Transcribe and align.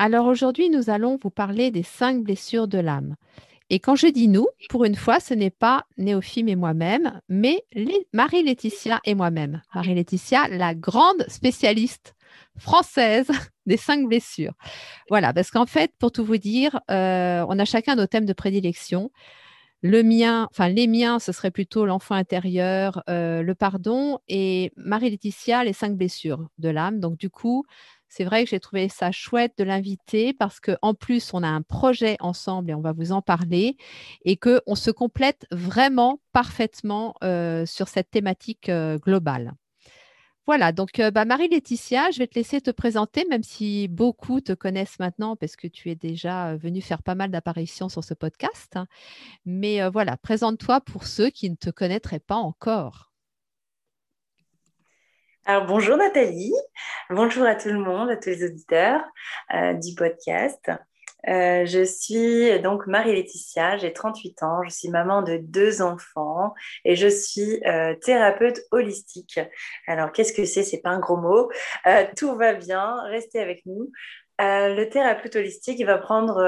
Alors 0.00 0.26
aujourd'hui, 0.26 0.70
nous 0.70 0.90
allons 0.90 1.18
vous 1.20 1.30
parler 1.30 1.72
des 1.72 1.82
cinq 1.82 2.22
blessures 2.22 2.68
de 2.68 2.78
l'âme. 2.78 3.16
Et 3.68 3.80
quand 3.80 3.96
je 3.96 4.06
dis 4.06 4.28
nous, 4.28 4.46
pour 4.70 4.84
une 4.84 4.94
fois, 4.94 5.18
ce 5.18 5.34
n'est 5.34 5.50
pas 5.50 5.84
Néophime 5.98 6.48
et 6.48 6.54
moi-même, 6.54 7.20
mais 7.28 7.64
Marie-Laetitia 8.12 9.00
et 9.04 9.16
moi-même. 9.16 9.60
Marie-Laetitia, 9.74 10.48
la 10.48 10.76
grande 10.76 11.24
spécialiste 11.26 12.14
française 12.56 13.26
des 13.66 13.76
cinq 13.76 14.06
blessures. 14.06 14.54
Voilà, 15.10 15.34
parce 15.34 15.50
qu'en 15.50 15.66
fait, 15.66 15.92
pour 15.98 16.12
tout 16.12 16.24
vous 16.24 16.38
dire, 16.38 16.78
euh, 16.92 17.44
on 17.48 17.58
a 17.58 17.64
chacun 17.64 17.96
nos 17.96 18.06
thèmes 18.06 18.24
de 18.24 18.32
prédilection. 18.32 19.10
Le 19.82 20.02
mien, 20.02 20.48
enfin 20.50 20.68
les 20.68 20.88
miens, 20.88 21.18
ce 21.18 21.30
serait 21.30 21.52
plutôt 21.52 21.86
l'enfant 21.86 22.16
intérieur, 22.16 23.02
euh, 23.08 23.42
le 23.42 23.54
pardon 23.54 24.18
et 24.26 24.72
Marie-Laetitia, 24.76 25.62
les 25.64 25.72
cinq 25.72 25.96
blessures 25.96 26.48
de 26.58 26.68
l'âme. 26.68 26.98
Donc 26.98 27.16
du 27.16 27.30
coup, 27.30 27.64
c'est 28.08 28.24
vrai 28.24 28.44
que 28.44 28.50
j'ai 28.50 28.60
trouvé 28.60 28.88
ça 28.88 29.12
chouette 29.12 29.52
de 29.58 29.64
l'inviter 29.64 30.32
parce 30.32 30.60
qu'en 30.60 30.94
plus, 30.94 31.32
on 31.34 31.42
a 31.42 31.48
un 31.48 31.62
projet 31.62 32.16
ensemble 32.20 32.70
et 32.70 32.74
on 32.74 32.80
va 32.80 32.92
vous 32.92 33.12
en 33.12 33.22
parler 33.22 33.76
et 34.24 34.36
qu'on 34.36 34.74
se 34.74 34.90
complète 34.90 35.46
vraiment 35.50 36.20
parfaitement 36.32 37.14
euh, 37.22 37.66
sur 37.66 37.88
cette 37.88 38.10
thématique 38.10 38.68
euh, 38.68 38.98
globale. 38.98 39.52
Voilà, 40.46 40.72
donc 40.72 40.98
euh, 40.98 41.10
bah, 41.10 41.26
Marie-Laetitia, 41.26 42.10
je 42.10 42.20
vais 42.20 42.26
te 42.26 42.34
laisser 42.38 42.62
te 42.62 42.70
présenter, 42.70 43.26
même 43.28 43.42
si 43.42 43.86
beaucoup 43.86 44.40
te 44.40 44.52
connaissent 44.52 44.98
maintenant 44.98 45.36
parce 45.36 45.56
que 45.56 45.68
tu 45.68 45.90
es 45.90 45.94
déjà 45.94 46.56
venue 46.56 46.80
faire 46.80 47.02
pas 47.02 47.14
mal 47.14 47.30
d'apparitions 47.30 47.90
sur 47.90 48.02
ce 48.02 48.14
podcast. 48.14 48.78
Mais 49.44 49.86
voilà, 49.90 50.16
présente-toi 50.16 50.80
pour 50.80 51.06
ceux 51.06 51.28
qui 51.28 51.50
ne 51.50 51.56
te 51.56 51.68
connaîtraient 51.68 52.18
pas 52.18 52.36
encore. 52.36 53.07
Alors 55.48 55.64
bonjour 55.64 55.96
Nathalie, 55.96 56.52
bonjour 57.08 57.44
à 57.46 57.54
tout 57.54 57.70
le 57.70 57.78
monde, 57.78 58.10
à 58.10 58.18
tous 58.18 58.28
les 58.28 58.44
auditeurs 58.44 59.00
du 59.80 59.94
podcast. 59.94 60.70
Euh, 61.26 61.64
je 61.64 61.84
suis 61.84 62.60
donc 62.60 62.86
Marie-Laetitia, 62.86 63.78
j'ai 63.78 63.94
38 63.94 64.42
ans, 64.42 64.62
je 64.62 64.68
suis 64.68 64.90
maman 64.90 65.22
de 65.22 65.38
deux 65.38 65.80
enfants 65.80 66.52
et 66.84 66.96
je 66.96 67.08
suis 67.08 67.64
euh, 67.64 67.94
thérapeute 67.94 68.60
holistique. 68.72 69.40
Alors, 69.86 70.12
qu'est-ce 70.12 70.34
que 70.34 70.44
c'est? 70.44 70.64
C'est 70.64 70.82
pas 70.82 70.90
un 70.90 71.00
gros 71.00 71.16
mot. 71.16 71.50
Euh, 71.86 72.04
tout 72.14 72.36
va 72.36 72.52
bien, 72.52 73.02
restez 73.04 73.40
avec 73.40 73.64
nous. 73.64 73.90
Le 74.40 74.84
thérapeute 74.84 75.36
holistique 75.36 75.84
va 75.84 75.98
prendre 75.98 76.42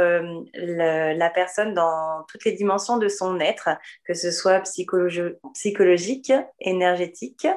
la 0.55 1.30
personne 1.30 1.74
dans 1.74 2.24
toutes 2.28 2.44
les 2.44 2.52
dimensions 2.52 2.98
de 2.98 3.08
son 3.08 3.41
être, 3.41 3.70
que 4.05 4.14
ce 4.14 4.30
soit 4.30 4.60
psychologique, 4.60 6.33
énergétique, 6.61 7.48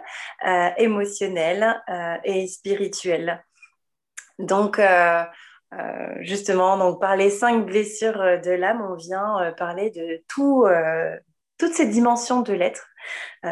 émotionnel 0.78 1.82
et 2.24 2.48
spirituel. 2.48 3.44
Donc, 4.40 4.80
euh, 5.74 6.14
justement, 6.22 6.78
donc 6.78 7.00
par 7.00 7.16
les 7.16 7.30
cinq 7.30 7.66
blessures 7.66 8.22
euh, 8.22 8.38
de 8.38 8.52
l'âme, 8.52 8.82
on 8.82 8.96
vient 8.96 9.42
euh, 9.42 9.52
parler 9.52 9.90
de 9.90 10.24
tout, 10.28 10.66
toutes 11.58 11.74
ces 11.74 11.88
dimensions 11.88 12.42
de 12.42 12.54
l'être, 12.54 12.88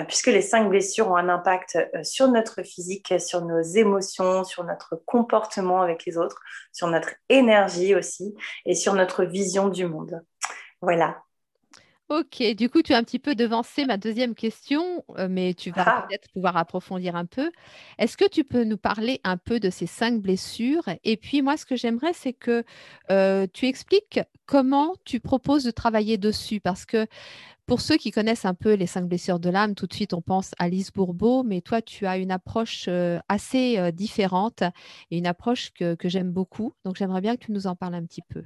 puisque 0.08 0.28
les 0.28 0.42
cinq 0.42 0.70
blessures 0.70 1.10
ont 1.10 1.16
un 1.16 1.30
impact 1.30 1.78
sur 2.04 2.28
notre 2.28 2.64
physique, 2.64 3.14
sur 3.20 3.46
nos 3.46 3.62
émotions, 3.62 4.44
sur 4.44 4.64
notre 4.64 4.96
comportement 5.06 5.82
avec 5.82 6.06
les 6.06 6.18
autres, 6.18 6.40
sur 6.72 6.88
notre 6.88 7.12
énergie 7.30 7.96
aussi, 7.96 8.34
et 8.66 8.76
sur 8.76 8.94
notre 8.94 9.24
vision 9.24 9.70
du 9.70 9.86
monde. 9.86 10.24
Voilà. 10.82 11.22
Ok, 12.12 12.44
du 12.58 12.70
coup, 12.70 12.82
tu 12.82 12.94
as 12.94 12.98
un 12.98 13.06
petit 13.06 13.20
peu 13.20 13.36
devancé 13.36 13.86
ma 13.86 13.96
deuxième 13.96 14.36
question, 14.36 15.06
euh, 15.18 15.30
mais 15.30 15.54
tu 15.54 15.72
vas 15.72 15.86
ah. 15.88 16.06
peut-être 16.10 16.30
pouvoir 16.34 16.58
approfondir 16.58 17.16
un 17.16 17.26
peu. 17.26 17.50
Est-ce 18.00 18.18
que 18.18 18.28
tu 18.28 18.44
peux 18.44 18.66
nous 18.66 18.76
parler 18.76 19.22
un 19.24 19.38
peu 19.38 19.62
de 19.62 19.70
ces 19.70 19.86
cinq 19.86 20.20
blessures? 20.22 20.84
Et 21.06 21.16
puis, 21.16 21.42
moi, 21.42 21.56
ce 21.56 21.66
que 21.66 21.78
j'aimerais, 21.78 22.12
c'est 22.12 22.34
que 22.34 22.66
euh, 23.12 23.48
tu 23.54 23.66
expliques 23.66 24.20
comment 24.46 24.94
tu 25.06 25.22
proposes 25.22 25.64
de 25.64 25.72
travailler 25.72 26.18
dessus, 26.18 26.60
parce 26.60 26.86
que 26.86 27.08
pour 27.72 27.80
ceux 27.80 27.96
qui 27.96 28.12
connaissent 28.12 28.44
un 28.44 28.54
peu 28.54 28.74
les 28.74 28.86
cinq 28.86 29.06
blessures 29.06 29.40
de 29.40 29.50
l'âme, 29.50 29.76
tout 29.76 29.88
de 29.88 29.94
suite, 29.94 30.14
on 30.14 30.22
pense 30.22 30.52
à 30.59 30.68
Lise 30.68 30.92
Bourbeau, 30.92 31.44
mais 31.44 31.62
toi, 31.62 31.82
tu 31.82 32.06
as 32.06 32.18
une 32.18 32.32
approche 32.32 32.86
euh, 32.90 33.18
assez 33.30 33.92
différente 33.94 34.62
et 35.09 35.18
une 35.18 35.26
approche 35.26 35.72
que 35.72 35.96
j'aime 36.04 36.32
beaucoup. 36.32 36.74
Donc, 36.84 36.98
j'aimerais 36.98 37.22
bien 37.22 37.38
que 37.38 37.46
tu 37.46 37.54
nous 37.54 37.68
en 37.68 37.78
parles 37.78 37.96
un 37.96 38.06
petit 38.06 38.24
peu. 38.28 38.44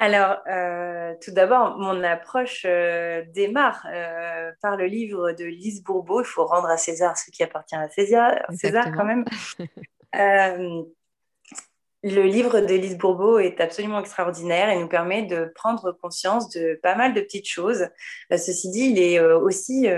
Alors, 0.00 0.38
euh, 0.48 1.14
tout 1.20 1.32
d'abord, 1.32 1.76
mon 1.76 2.04
approche 2.04 2.64
euh, 2.64 3.24
démarre 3.34 3.84
euh, 3.92 4.52
par 4.62 4.76
le 4.76 4.86
livre 4.86 5.32
de 5.32 5.44
Lise 5.44 5.82
Bourbeau. 5.82 6.20
Il 6.20 6.24
faut 6.24 6.46
rendre 6.46 6.68
à 6.68 6.76
César 6.76 7.18
ce 7.18 7.32
qui 7.32 7.42
appartient 7.42 7.74
à 7.74 7.88
César, 7.88 8.36
César 8.50 8.92
quand 8.96 9.04
même. 9.04 9.24
le 12.02 12.22
livre 12.22 12.60
de 12.60 12.74
Lise 12.74 12.96
Bourbeau 12.96 13.38
est 13.38 13.60
absolument 13.60 14.00
extraordinaire 14.00 14.70
et 14.70 14.78
nous 14.78 14.88
permet 14.88 15.22
de 15.22 15.50
prendre 15.54 15.92
conscience 15.92 16.48
de 16.50 16.78
pas 16.82 16.94
mal 16.94 17.14
de 17.14 17.20
petites 17.20 17.48
choses. 17.48 17.88
ceci 18.30 18.70
dit, 18.70 18.90
il 18.90 18.98
est 19.00 19.20
aussi 19.20 19.88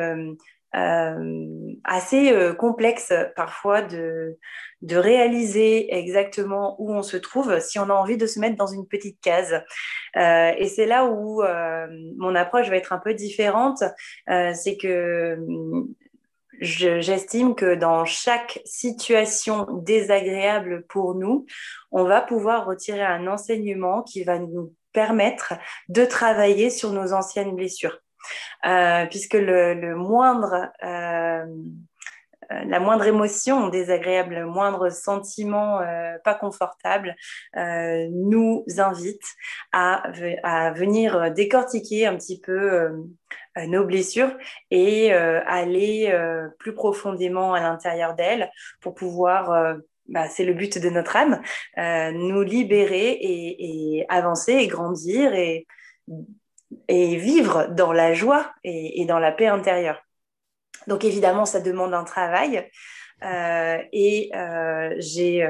euh, 0.77 1.73
assez 1.83 2.33
euh, 2.33 2.55
complexe 2.55 3.13
parfois 3.35 3.83
de, 3.83 4.39
de 4.83 4.97
réaliser 4.97 5.93
exactement 5.93 6.77
où 6.81 6.93
on 6.93 7.03
se 7.03 7.17
trouve 7.17 7.59
si 7.59 7.81
on 7.81 7.91
a 7.91 7.93
envie 7.93 8.17
de 8.17 8.27
se 8.27 8.39
mettre 8.39 8.55
dans 8.55 8.69
une 8.69 8.87
petite 8.87 9.21
case. 9.21 9.63
Euh, 10.17 10.53
et 10.57 10.69
c'est 10.69 10.87
là 10.87 11.07
où 11.07 11.43
mon 12.17 12.35
approche 12.37 12.69
va 12.69 12.77
être 12.77 12.93
un 12.93 12.99
peu 12.99 13.15
différente. 13.15 13.83
c'est 14.29 14.77
que 14.81 15.37
j'estime 16.61 17.55
que 17.55 17.75
dans 17.75 18.05
chaque 18.05 18.61
situation 18.65 19.67
désagréable 19.83 20.85
pour 20.89 21.15
nous, 21.15 21.47
on 21.91 22.05
va 22.05 22.21
pouvoir 22.21 22.67
retirer 22.67 23.03
un 23.03 23.27
enseignement 23.27 24.03
qui 24.03 24.25
va 24.25 24.39
nous 24.39 24.75
permettre 24.93 25.55
de 25.89 26.05
travailler 26.05 26.71
sur 26.71 26.93
nos 26.93 27.13
anciennes 27.13 27.55
blessures. 27.55 28.01
Euh, 28.67 29.07
puisque 29.07 29.35
le, 29.35 29.95
moindre, 29.95 30.71
euh, 30.85 31.47
euh, 32.53 32.65
la 32.67 32.81
moindre 32.81 33.07
émotion 33.07 33.69
désagréable, 33.69 34.35
le 34.35 34.47
moindre 34.47 34.91
sentiment 34.91 35.81
pas 36.25 36.35
confortable 36.35 37.17
nous 37.55 38.65
invite 38.77 39.25
à, 39.73 40.03
à, 40.43 40.73
venir 40.73 41.31
décortiquer 41.33 42.07
un 42.07 42.17
petit 42.17 42.41
peu 42.41 42.93
nos 43.67 43.85
blessures 43.85 44.33
et 44.71 45.13
aller 45.13 46.17
plus 46.59 46.75
profondément 46.75 47.55
à 47.55 47.61
l'intérieur 47.61 48.15
d'elles 48.15 48.51
pour 48.81 48.95
pouvoir 48.95 49.77
bah, 50.07 50.29
c'est 50.29 50.45
le 50.45 50.55
but 50.55 50.79
de 50.79 50.89
notre 50.89 51.17
âme, 51.17 51.41
nous 51.77 52.43
libérer 52.43 53.11
et, 53.11 53.99
et, 53.99 54.07
avancer 54.09 54.53
et 54.53 54.67
grandir 54.67 55.35
et 55.35 55.67
et 56.89 57.17
vivre 57.17 57.69
dans 57.71 57.93
la 57.93 58.15
joie 58.15 58.53
et, 58.65 59.05
dans 59.07 59.19
la 59.19 59.33
paix 59.33 59.47
intérieure. 59.47 60.03
Donc 60.87 61.05
évidemment, 61.05 61.45
ça 61.45 61.61
demande 61.61 61.95
un 61.95 62.05
travail. 62.05 62.69
Euh, 63.23 63.79
et 63.93 64.31
euh, 64.35 64.95
j'ai, 64.99 65.49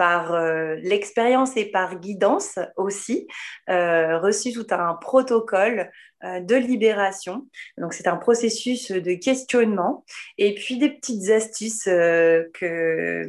euh, 0.00 0.76
par 0.76 0.76
l'expérience 0.82 1.56
et 1.56 1.66
par 1.66 2.00
guidance 2.00 2.58
aussi, 2.76 3.28
reçu 3.68 4.52
tout 4.52 4.66
un 4.70 4.94
protocole 4.94 5.90
de 6.22 6.54
libération. 6.56 7.46
Donc 7.78 7.92
c'est 7.92 8.08
un 8.08 8.16
processus 8.16 8.90
de 8.90 9.14
questionnement 9.14 10.04
et 10.38 10.54
puis 10.54 10.78
des 10.78 10.90
petites 10.90 11.30
astuces 11.30 11.84
que, 11.84 13.28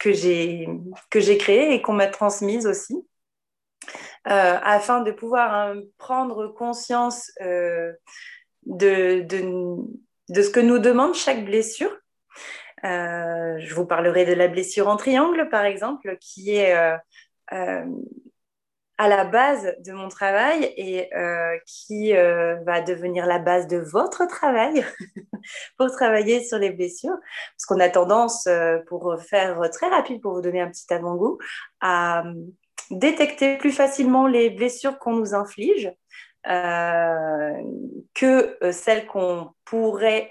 que 0.00 0.12
j'ai 0.12 1.38
créées 1.38 1.74
et 1.74 1.82
qu'on 1.82 1.92
m'a 1.94 2.08
transmises 2.08 2.66
aussi. 2.66 2.96
Euh, 4.28 4.58
afin 4.60 5.02
de 5.02 5.12
pouvoir 5.12 5.54
hein, 5.54 5.80
prendre 5.98 6.48
conscience 6.48 7.30
euh, 7.40 7.92
de, 8.64 9.20
de, 9.20 10.42
ce 10.42 10.50
que 10.50 10.58
nous 10.58 10.80
demande 10.80 11.14
chaque 11.14 11.44
blessure. 11.44 11.96
Euh, 12.86 13.58
je 13.58 13.74
vous 13.74 13.84
parlerai 13.84 14.24
de 14.24 14.32
la 14.32 14.48
blessure 14.48 14.88
en 14.88 14.96
triangle, 14.96 15.48
par 15.50 15.64
exemple, 15.64 16.16
qui 16.20 16.54
est 16.54 16.74
à 18.98 19.08
la 19.08 19.24
base 19.24 19.74
de 19.84 19.92
mon 19.92 20.08
travail 20.08 20.72
et 20.76 21.14
euh, 21.14 21.58
qui 21.66 22.16
euh, 22.16 22.56
va 22.64 22.80
devenir 22.80 23.26
la 23.26 23.38
base 23.38 23.66
de 23.66 23.76
votre 23.76 24.26
travail 24.26 24.84
pour 25.78 25.90
travailler 25.90 26.42
sur 26.44 26.58
les 26.58 26.70
blessures. 26.70 27.16
Parce 27.56 27.66
qu'on 27.66 27.80
a 27.80 27.90
tendance, 27.90 28.46
euh, 28.46 28.78
pour 28.88 29.16
faire 29.20 29.60
très 29.70 29.88
rapide, 29.88 30.22
pour 30.22 30.34
vous 30.34 30.40
donner 30.40 30.60
un 30.60 30.70
petit 30.70 30.92
avant-goût, 30.92 31.38
à 31.80 32.24
détecter 32.90 33.58
plus 33.58 33.72
facilement 33.72 34.26
les 34.26 34.50
blessures 34.50 34.98
qu'on 34.98 35.16
nous 35.16 35.34
inflige. 35.34 35.92
que 38.14 38.56
celles 38.72 39.06
qu'on 39.06 39.50
pourrait 39.64 40.30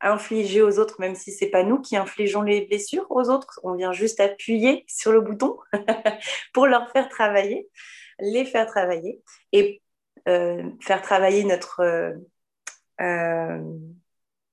infliger 0.00 0.62
aux 0.62 0.78
autres, 0.78 0.96
même 1.00 1.14
si 1.14 1.32
c'est 1.32 1.48
pas 1.48 1.62
nous 1.62 1.80
qui 1.80 1.96
infligeons 1.96 2.42
les 2.42 2.66
blessures 2.66 3.06
aux 3.10 3.28
autres. 3.30 3.60
On 3.62 3.74
vient 3.74 3.92
juste 3.92 4.20
appuyer 4.20 4.84
sur 4.88 5.12
le 5.12 5.20
bouton 5.20 5.58
pour 6.52 6.66
leur 6.66 6.90
faire 6.90 7.08
travailler, 7.08 7.68
les 8.18 8.44
faire 8.44 8.66
travailler 8.66 9.22
et 9.52 9.82
euh, 10.28 10.70
faire 10.80 11.02
travailler 11.02 11.44
notre 11.44 11.80
euh, 11.80 12.12
euh, 13.00 13.60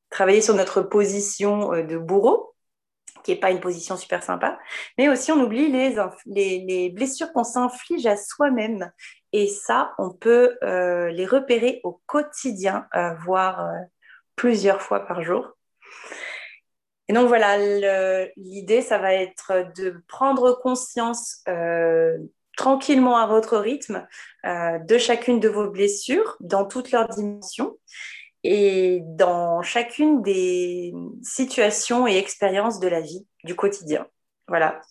travailler 0.09 0.41
sur 0.41 0.53
notre 0.53 0.81
position 0.81 1.71
de 1.71 1.97
bourreau, 1.97 2.53
qui 3.23 3.31
n'est 3.31 3.39
pas 3.39 3.49
une 3.49 3.59
position 3.59 3.97
super 3.97 4.21
sympa, 4.21 4.59
mais 4.97 5.09
aussi 5.09 5.31
on 5.31 5.41
oublie 5.41 5.71
les, 5.71 5.95
les, 6.25 6.89
blessures 6.91 7.33
qu'on 7.33 7.43
s'inflige 7.43 8.05
à 8.05 8.15
soi-même. 8.15 8.91
Et 9.31 9.47
ça, 9.47 9.95
on 9.97 10.11
peut 10.11 10.55
les 10.61 11.25
repérer 11.25 11.81
au 11.83 11.99
quotidien, 12.05 12.87
voire 13.23 13.67
plusieurs 14.35 14.81
fois 14.81 15.01
par 15.01 15.23
jour. 15.23 15.55
Et 17.09 17.13
donc 17.13 17.27
voilà, 17.27 17.57
l'idée, 18.37 18.81
ça 18.81 18.97
va 18.97 19.13
être 19.13 19.71
de 19.75 20.01
prendre 20.07 20.59
conscience 20.61 21.41
euh, 21.47 22.17
tranquillement 22.55 23.17
à 23.17 23.27
votre 23.27 23.57
rythme 23.57 24.07
euh, 24.45 24.79
de 24.79 24.97
chacune 24.97 25.39
de 25.39 25.49
vos 25.49 25.69
blessures 25.69 26.37
dans 26.39 26.65
toutes 26.65 26.91
leurs 26.91 27.09
dimensions 27.09 27.77
et 28.43 29.01
dans 29.03 29.61
chacune 29.61 30.21
des 30.21 30.93
situations 31.21 32.07
et 32.07 32.17
expériences 32.17 32.79
de 32.79 32.87
la 32.87 33.01
vie, 33.01 33.27
du 33.43 33.55
quotidien. 33.55 34.07
Voilà, 34.47 34.81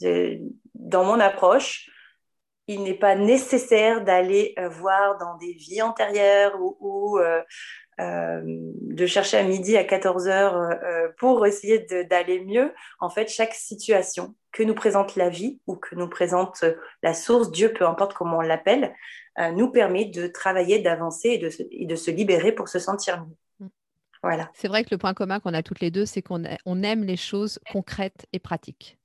dans 0.75 1.05
mon 1.05 1.21
approche, 1.21 1.91
il 2.67 2.83
n'est 2.83 2.99
pas 2.99 3.15
nécessaire 3.15 4.03
d'aller 4.03 4.55
euh, 4.59 4.69
voir 4.69 5.19
dans 5.19 5.37
des 5.37 5.53
vies 5.53 5.83
antérieures 5.83 6.57
ou, 6.61 7.19
de 7.99 9.07
chercher 9.07 9.39
à 9.39 9.43
midi 9.43 9.77
à 9.77 9.85
14 9.85 10.29
heures 10.29 10.57
euh, 10.57 11.09
pour 11.19 11.47
essayer 11.47 11.81
d'aller 12.09 12.41
mieux. 12.45 12.73
En 13.01 13.11
fait, 13.11 13.29
chaque 13.29 13.55
situation 13.55 14.35
que 14.53 14.63
nous 14.63 14.75
présente 14.75 15.17
la 15.17 15.29
vie 15.29 15.61
ou 15.67 15.77
que 15.77 15.95
nous 15.95 16.09
présente 16.09 16.65
la 17.03 17.15
source, 17.15 17.51
Dieu, 17.51 17.73
peu 17.73 17.87
importe 17.87 18.15
comment 18.15 18.39
on 18.39 18.43
l'appelle, 18.43 18.95
euh, 19.39 19.51
nous 19.53 19.71
permet 19.71 20.07
de 20.07 20.27
travailler, 20.27 20.81
d'avancer 20.81 21.31
et 21.31 21.39
de, 21.39 21.49
se, 21.49 21.63
et 21.71 21.87
de 21.87 21.97
se 21.97 22.11
libérer 22.11 22.53
pour 22.53 22.69
se 22.69 22.79
sentir 22.79 23.21
mieux. 23.21 23.67
Mm. 23.67 23.69
Voilà. 24.23 24.51
C'est 24.55 24.69
vrai 24.69 24.85
que 24.85 24.91
le 24.91 24.99
point 24.99 25.15
commun 25.15 25.41
qu'on 25.41 25.55
a 25.55 25.63
toutes 25.63 25.81
les 25.81 25.91
deux, 25.91 26.07
c'est 26.07 26.23
qu'on 26.23 26.45
on 26.67 26.83
aime 26.83 27.05
les 27.05 27.17
choses 27.17 27.59
concrètes 27.73 28.27
et 28.33 28.39
pratiques. 28.39 28.99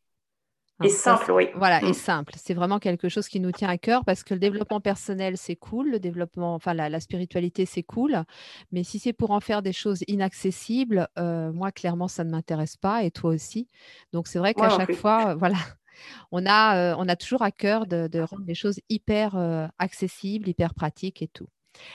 Et 0.83 0.89
simple, 0.89 1.31
oui. 1.31 1.49
Voilà, 1.55 1.81
et 1.81 1.89
mm. 1.89 1.93
simple. 1.93 2.33
C'est 2.37 2.53
vraiment 2.53 2.77
quelque 2.79 3.09
chose 3.09 3.27
qui 3.27 3.39
nous 3.39 3.51
tient 3.51 3.69
à 3.69 3.77
cœur 3.77 4.05
parce 4.05 4.23
que 4.23 4.33
le 4.33 4.39
développement 4.39 4.79
personnel, 4.79 5.35
c'est 5.37 5.55
cool. 5.55 5.89
Le 5.89 5.99
développement, 5.99 6.53
enfin, 6.53 6.73
la, 6.73 6.99
spiritualité, 6.99 7.65
c'est 7.65 7.83
cool. 7.83 8.23
Mais 8.71 8.83
si 8.83 8.99
c'est 8.99 9.13
pour 9.13 9.31
en 9.31 9.39
faire 9.39 9.61
des 9.61 9.73
choses 9.73 10.03
inaccessibles, 10.07 11.07
euh, 11.17 11.51
moi, 11.51 11.71
clairement, 11.71 12.07
ça 12.07 12.23
ne 12.23 12.29
m'intéresse 12.29 12.77
pas 12.77 13.03
et 13.03 13.11
toi 13.11 13.31
aussi. 13.31 13.67
Donc, 14.13 14.27
c'est 14.27 14.39
vrai 14.39 14.53
qu'à 14.53 14.69
chaque 14.69 14.93
fois, 14.93 15.29
euh, 15.29 15.35
voilà, 15.35 15.57
on 16.31 16.45
a, 16.45 16.77
euh, 16.77 16.95
on 16.99 17.07
a 17.07 17.15
toujours 17.15 17.41
à 17.41 17.51
cœur 17.51 17.87
de, 17.87 18.19
rendre 18.19 18.45
les 18.45 18.55
choses 18.55 18.79
hyper 18.89 19.35
accessibles, 19.79 20.47
hyper 20.47 20.75
pratiques 20.75 21.23
et 21.23 21.27
tout. 21.27 21.47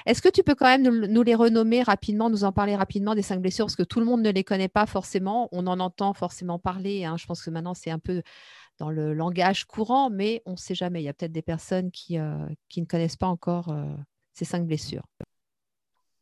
Est-ce 0.07 0.23
que 0.23 0.29
tu 0.29 0.43
peux 0.43 0.55
quand 0.55 0.67
même 0.67 0.83
nous, 0.83 1.23
les 1.23 1.35
renommer 1.35 1.83
rapidement, 1.83 2.31
nous 2.31 2.45
en 2.45 2.53
parler 2.53 2.77
rapidement 2.77 3.15
des 3.15 3.23
cinq 3.23 3.41
blessures? 3.41 3.67
Parce 3.67 3.77
que 3.77 3.83
tout 3.83 4.01
le 4.01 4.07
monde 4.07 4.23
ne 4.23 4.31
les 4.31 4.45
connaît 4.45 4.69
pas 4.69 4.87
forcément. 4.87 5.49
On 5.53 5.67
en 5.67 5.81
entend 5.81 6.13
forcément 6.15 6.59
parler. 6.59 7.05
Hein. 7.05 7.17
Je 7.19 7.27
pense 7.27 7.43
que 7.43 7.51
maintenant, 7.51 7.75
c'est 7.75 7.91
un 7.91 7.99
peu 7.99 8.23
dans 8.83 8.91
le 8.91 9.15
langage 9.15 9.65
courant, 9.65 10.11
mais 10.11 10.43
on 10.45 10.53
ne 10.53 10.57
sait 10.57 10.75
jamais. 10.75 11.01
Il 11.01 11.05
y 11.05 11.09
a 11.09 11.13
peut-être 11.13 11.31
des 11.31 11.41
personnes 11.41 11.93
qui, 11.93 12.19
euh, 12.19 12.35
qui, 12.69 12.81
ne 12.81 12.87
connaissent 12.87 13.17
pas 13.17 13.29
encore 13.29 13.69
euh, 13.69 13.85
ces 14.33 14.45
cinq 14.45 14.67
blessures. 14.67 15.05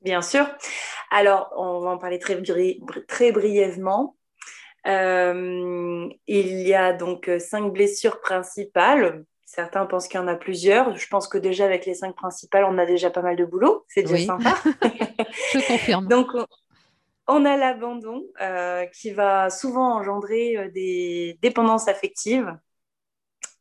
Bien 0.03 0.21
sûr. 0.21 0.47
Alors, 1.11 1.55
on 1.57 1.81
va 1.81 1.89
en 1.93 1.97
parler 1.97 2.19
très, 2.19 2.39
très 3.09 3.33
brièvement. 3.33 4.15
Euh, 4.87 6.07
il 6.27 6.61
y 6.61 6.75
a 6.75 6.93
donc 6.93 7.31
cinq 7.39 7.73
blessures 7.73 8.21
principales. 8.21 9.25
Certains 9.47 9.87
pensent 9.87 10.07
qu'il 10.07 10.21
y 10.21 10.23
en 10.23 10.29
a 10.29 10.37
plusieurs. 10.37 10.95
Je 10.97 11.09
pense 11.09 11.29
que 11.29 11.39
déjà 11.39 11.65
avec 11.65 11.87
les 11.87 11.95
cinq 11.95 12.15
principales, 12.15 12.65
on 12.65 12.77
a 12.77 12.85
déjà 12.85 13.09
pas 13.09 13.23
mal 13.23 13.37
de 13.37 13.47
boulot. 13.47 13.87
C'est 13.89 14.03
déjà 14.03 14.27
sympa. 14.27 14.55
Je 15.55 15.67
confirme. 15.67 16.09
donc, 16.09 16.29
on 16.35 16.47
a 17.45 17.57
l'abandon 17.57 18.23
euh, 18.41 18.87
qui 18.87 19.11
va 19.11 19.51
souvent 19.51 19.95
engendrer 19.97 20.57
euh, 20.57 20.71
des 20.71 21.39
dépendances 21.43 21.89
affectives. 21.89 22.57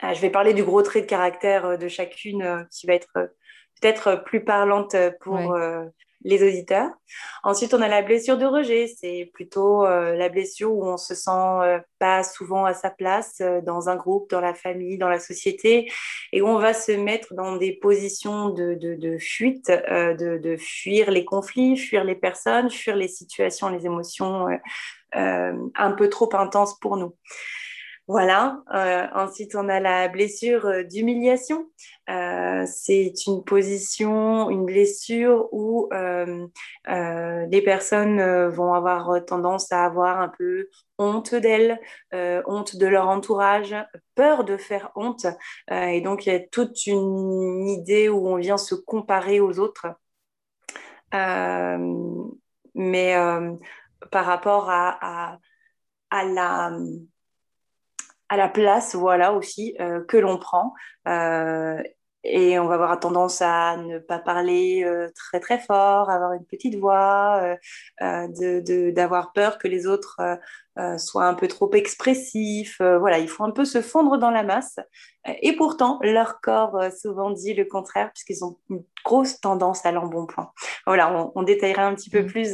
Euh, 0.03 0.13
je 0.13 0.21
vais 0.21 0.29
parler 0.29 0.53
du 0.53 0.63
gros 0.63 0.81
trait 0.81 1.01
de 1.01 1.05
caractère 1.05 1.77
de 1.77 1.87
chacune 1.87 2.67
qui 2.71 2.87
va 2.87 2.93
être 2.93 3.13
peut-être 3.81 4.23
plus 4.23 4.43
parlante 4.43 4.95
pour 5.19 5.57
les 6.23 6.43
auditeurs. 6.43 6.89
Ensuite, 7.43 7.73
on 7.73 7.81
a 7.81 7.87
la 7.87 8.01
blessure 8.01 8.37
de 8.37 8.45
rejet. 8.45 8.87
C'est 8.87 9.31
plutôt 9.33 9.85
euh, 9.85 10.15
la 10.15 10.29
blessure 10.29 10.73
où 10.73 10.85
on 10.85 10.97
se 10.97 11.15
sent 11.15 11.31
euh, 11.31 11.79
pas 11.97 12.23
souvent 12.23 12.65
à 12.65 12.73
sa 12.73 12.89
place 12.89 13.37
euh, 13.41 13.61
dans 13.61 13.89
un 13.89 13.95
groupe, 13.95 14.29
dans 14.29 14.41
la 14.41 14.53
famille, 14.53 14.97
dans 14.97 15.09
la 15.09 15.19
société, 15.19 15.91
et 16.33 16.41
où 16.41 16.47
on 16.47 16.59
va 16.59 16.73
se 16.73 16.91
mettre 16.91 17.33
dans 17.33 17.55
des 17.55 17.73
positions 17.73 18.49
de, 18.49 18.75
de, 18.75 19.17
fuite, 19.17 19.69
de, 19.69 20.37
de, 20.37 20.57
fuir 20.57 21.11
les 21.11 21.25
conflits, 21.25 21.77
fuir 21.77 22.03
les 22.03 22.15
personnes, 22.15 22.69
fuir 22.69 22.95
les 22.95 23.07
situations, 23.07 23.69
les 23.69 23.85
émotions 23.85 24.47
un 25.13 25.91
peu 25.97 26.09
trop 26.09 26.29
intenses 26.35 26.77
pour 26.79 26.97
nous. 26.97 27.15
Voilà. 28.09 28.63
Euh, 28.73 29.07
ensuite, 29.13 29.53
on 29.53 29.69
a 29.69 29.79
la 29.79 30.07
blessure 30.07 30.65
euh, 30.65 30.83
d'humiliation. 30.83 31.69
Euh, 32.09 32.65
c'est 32.65 33.13
une 33.27 33.43
position, 33.43 34.49
une 34.49 34.65
blessure 34.65 35.47
où 35.51 35.87
les 35.91 37.61
personnes 37.61 38.47
vont 38.49 38.73
avoir 38.73 39.23
tendance 39.25 39.71
à 39.71 39.85
avoir 39.85 40.19
un 40.21 40.29
peu 40.29 40.69
honte 40.97 41.35
d'elles, 41.35 41.79
honte 42.11 42.75
de 42.77 42.87
leur 42.87 43.07
entourage, 43.09 43.75
peur 44.15 44.43
de 44.43 44.57
faire 44.57 44.91
honte. 44.95 45.27
et 45.71 46.01
donc, 46.01 46.25
il 46.25 46.33
y 46.33 46.35
a 46.35 46.39
toute 46.39 46.87
une 46.87 47.67
idée 47.67 48.09
où 48.09 48.27
on 48.27 48.37
vient 48.37 48.57
se 48.57 48.75
comparer 48.75 49.39
aux 49.39 49.59
autres. 49.59 49.87
mais 52.73 53.15
par 54.11 54.25
rapport 54.25 54.69
à, 54.69 55.37
à 56.09 56.23
la 56.25 56.71
à 58.29 58.37
la 58.37 58.47
place, 58.47 58.95
voilà 58.95 59.33
aussi, 59.33 59.75
euh, 59.79 60.03
que 60.05 60.17
l'on 60.17 60.37
prend. 60.37 60.73
Euh, 61.07 61.81
et 62.25 62.59
on 62.59 62.67
va 62.67 62.75
avoir 62.75 62.99
tendance 62.99 63.41
à 63.41 63.77
ne 63.77 63.97
pas 63.97 64.19
parler 64.19 64.83
euh, 64.83 65.09
très 65.15 65.39
très 65.39 65.57
fort, 65.57 66.09
avoir 66.09 66.33
une 66.33 66.45
petite 66.45 66.75
voix, 66.75 67.55
d'avoir 68.01 69.27
de, 69.27 69.33
peur 69.33 69.57
que 69.57 69.69
les 69.69 69.87
autres 69.87 70.19
soient 70.97 71.25
un 71.25 71.33
peu 71.33 71.47
trop 71.47 71.71
expressifs. 71.73 72.81
voilà, 72.81 73.19
il 73.19 73.29
faut 73.29 73.45
un 73.45 73.51
peu 73.51 73.63
se 73.63 73.81
fondre 73.81 74.17
dans 74.17 74.31
la 74.31 74.43
masse. 74.43 74.79
Et 75.41 75.55
pourtant, 75.55 75.97
leur 76.01 76.41
corps 76.41 76.77
souvent 76.91 77.31
dit 77.31 77.53
le 77.53 77.63
contraire, 77.63 78.11
puisqu'ils 78.13 78.43
ont 78.43 78.57
une 78.69 78.83
grosse 79.05 79.39
tendance 79.39 79.85
à 79.85 79.93
l'embonpoint. 79.93 80.51
Voilà, 80.85 81.13
on, 81.13 81.31
on, 81.35 81.43
détaillera 81.43 81.85
un 81.85 81.95
petit 81.95 82.09
peu 82.09 82.23
mmh. 82.23 82.27
plus 82.27 82.53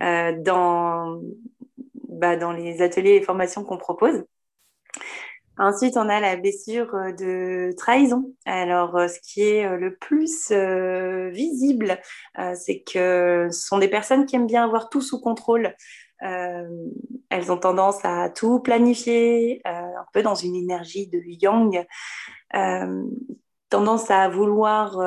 dans, 0.00 1.20
bah, 2.08 2.36
dans 2.36 2.52
les 2.52 2.82
ateliers 2.82 3.14
et 3.14 3.22
formations 3.22 3.62
qu'on 3.62 3.78
propose. 3.78 4.24
Ensuite, 5.58 5.96
on 5.96 6.10
a 6.10 6.20
la 6.20 6.36
blessure 6.36 6.94
euh, 6.94 7.12
de 7.12 7.74
trahison. 7.76 8.34
Alors, 8.44 8.94
euh, 8.96 9.08
ce 9.08 9.18
qui 9.20 9.40
est 9.42 9.64
euh, 9.64 9.78
le 9.78 9.96
plus 9.96 10.52
visible, 11.32 11.98
c'est 12.54 12.82
que 12.82 13.48
ce 13.50 13.66
sont 13.66 13.78
des 13.78 13.88
personnes 13.88 14.26
qui 14.26 14.36
aiment 14.36 14.46
bien 14.46 14.64
avoir 14.64 14.88
tout 14.90 15.00
sous 15.00 15.20
contrôle. 15.20 15.74
elles 16.20 17.52
ont 17.52 17.56
tendance 17.58 18.04
à 18.04 18.30
tout 18.30 18.60
planifier, 18.60 19.60
un 19.64 20.06
peu 20.12 20.22
dans 20.22 20.34
une 20.34 20.54
énergie 20.54 21.08
de 21.08 21.20
yang, 21.26 21.86
tendance 23.70 24.10
à 24.10 24.28
vouloir 24.28 25.00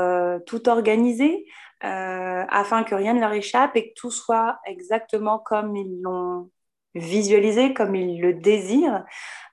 tout 0.46 0.70
organiser 0.70 1.46
afin 1.82 2.84
que 2.84 2.96
rien 2.96 3.14
ne 3.14 3.22
leur 3.22 3.34
échappe 3.34 3.76
et 3.76 3.90
que 3.90 3.94
tout 3.96 4.12
soit 4.12 4.60
exactement 4.66 5.40
comme 5.40 5.76
ils 5.76 6.02
l'ont 6.02 6.50
visualisé, 6.96 7.74
comme 7.74 7.96
ils 7.96 8.20
le 8.20 8.34
désirent. 8.34 9.06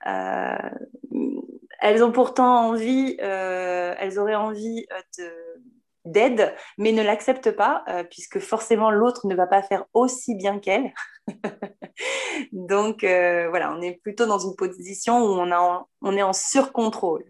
Euh, 0.07 0.69
elles 1.79 2.03
ont 2.03 2.11
pourtant 2.11 2.69
envie, 2.69 3.17
euh, 3.21 3.93
elles 3.99 4.19
auraient 4.19 4.35
envie 4.35 4.85
euh, 5.19 5.55
d'aide, 6.05 6.55
mais 6.77 6.91
ne 6.91 7.03
l'acceptent 7.03 7.51
pas, 7.51 7.83
puisque 8.09 8.39
forcément 8.39 8.89
l'autre 8.89 9.27
ne 9.27 9.35
va 9.35 9.45
pas 9.45 9.61
faire 9.61 9.85
aussi 9.93 10.35
bien 10.35 10.59
qu'elle. 10.59 10.93
Donc 12.51 13.01
voilà, 13.01 13.73
on 13.73 13.81
est 13.81 13.99
plutôt 14.01 14.25
dans 14.25 14.39
une 14.39 14.55
position 14.55 15.19
où 15.19 15.33
on, 15.33 16.17
est 16.17 16.21
en 16.21 16.33
surcontrôle 16.33 17.25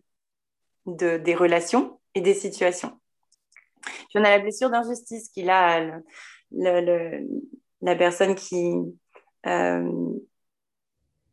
de, 0.86 1.18
des 1.18 1.36
relations. 1.36 2.00
et 2.14 2.22
des 2.22 2.36
situations. 2.36 3.00
Puis 3.82 4.18
on 4.18 4.24
a 4.24 4.30
la 4.30 4.40
blessure 4.40 4.70
d'injustice 4.70 5.30
qu'il 5.30 5.50
a, 5.50 6.00
la 6.52 7.96
personne 7.96 8.36
qui, 8.36 8.76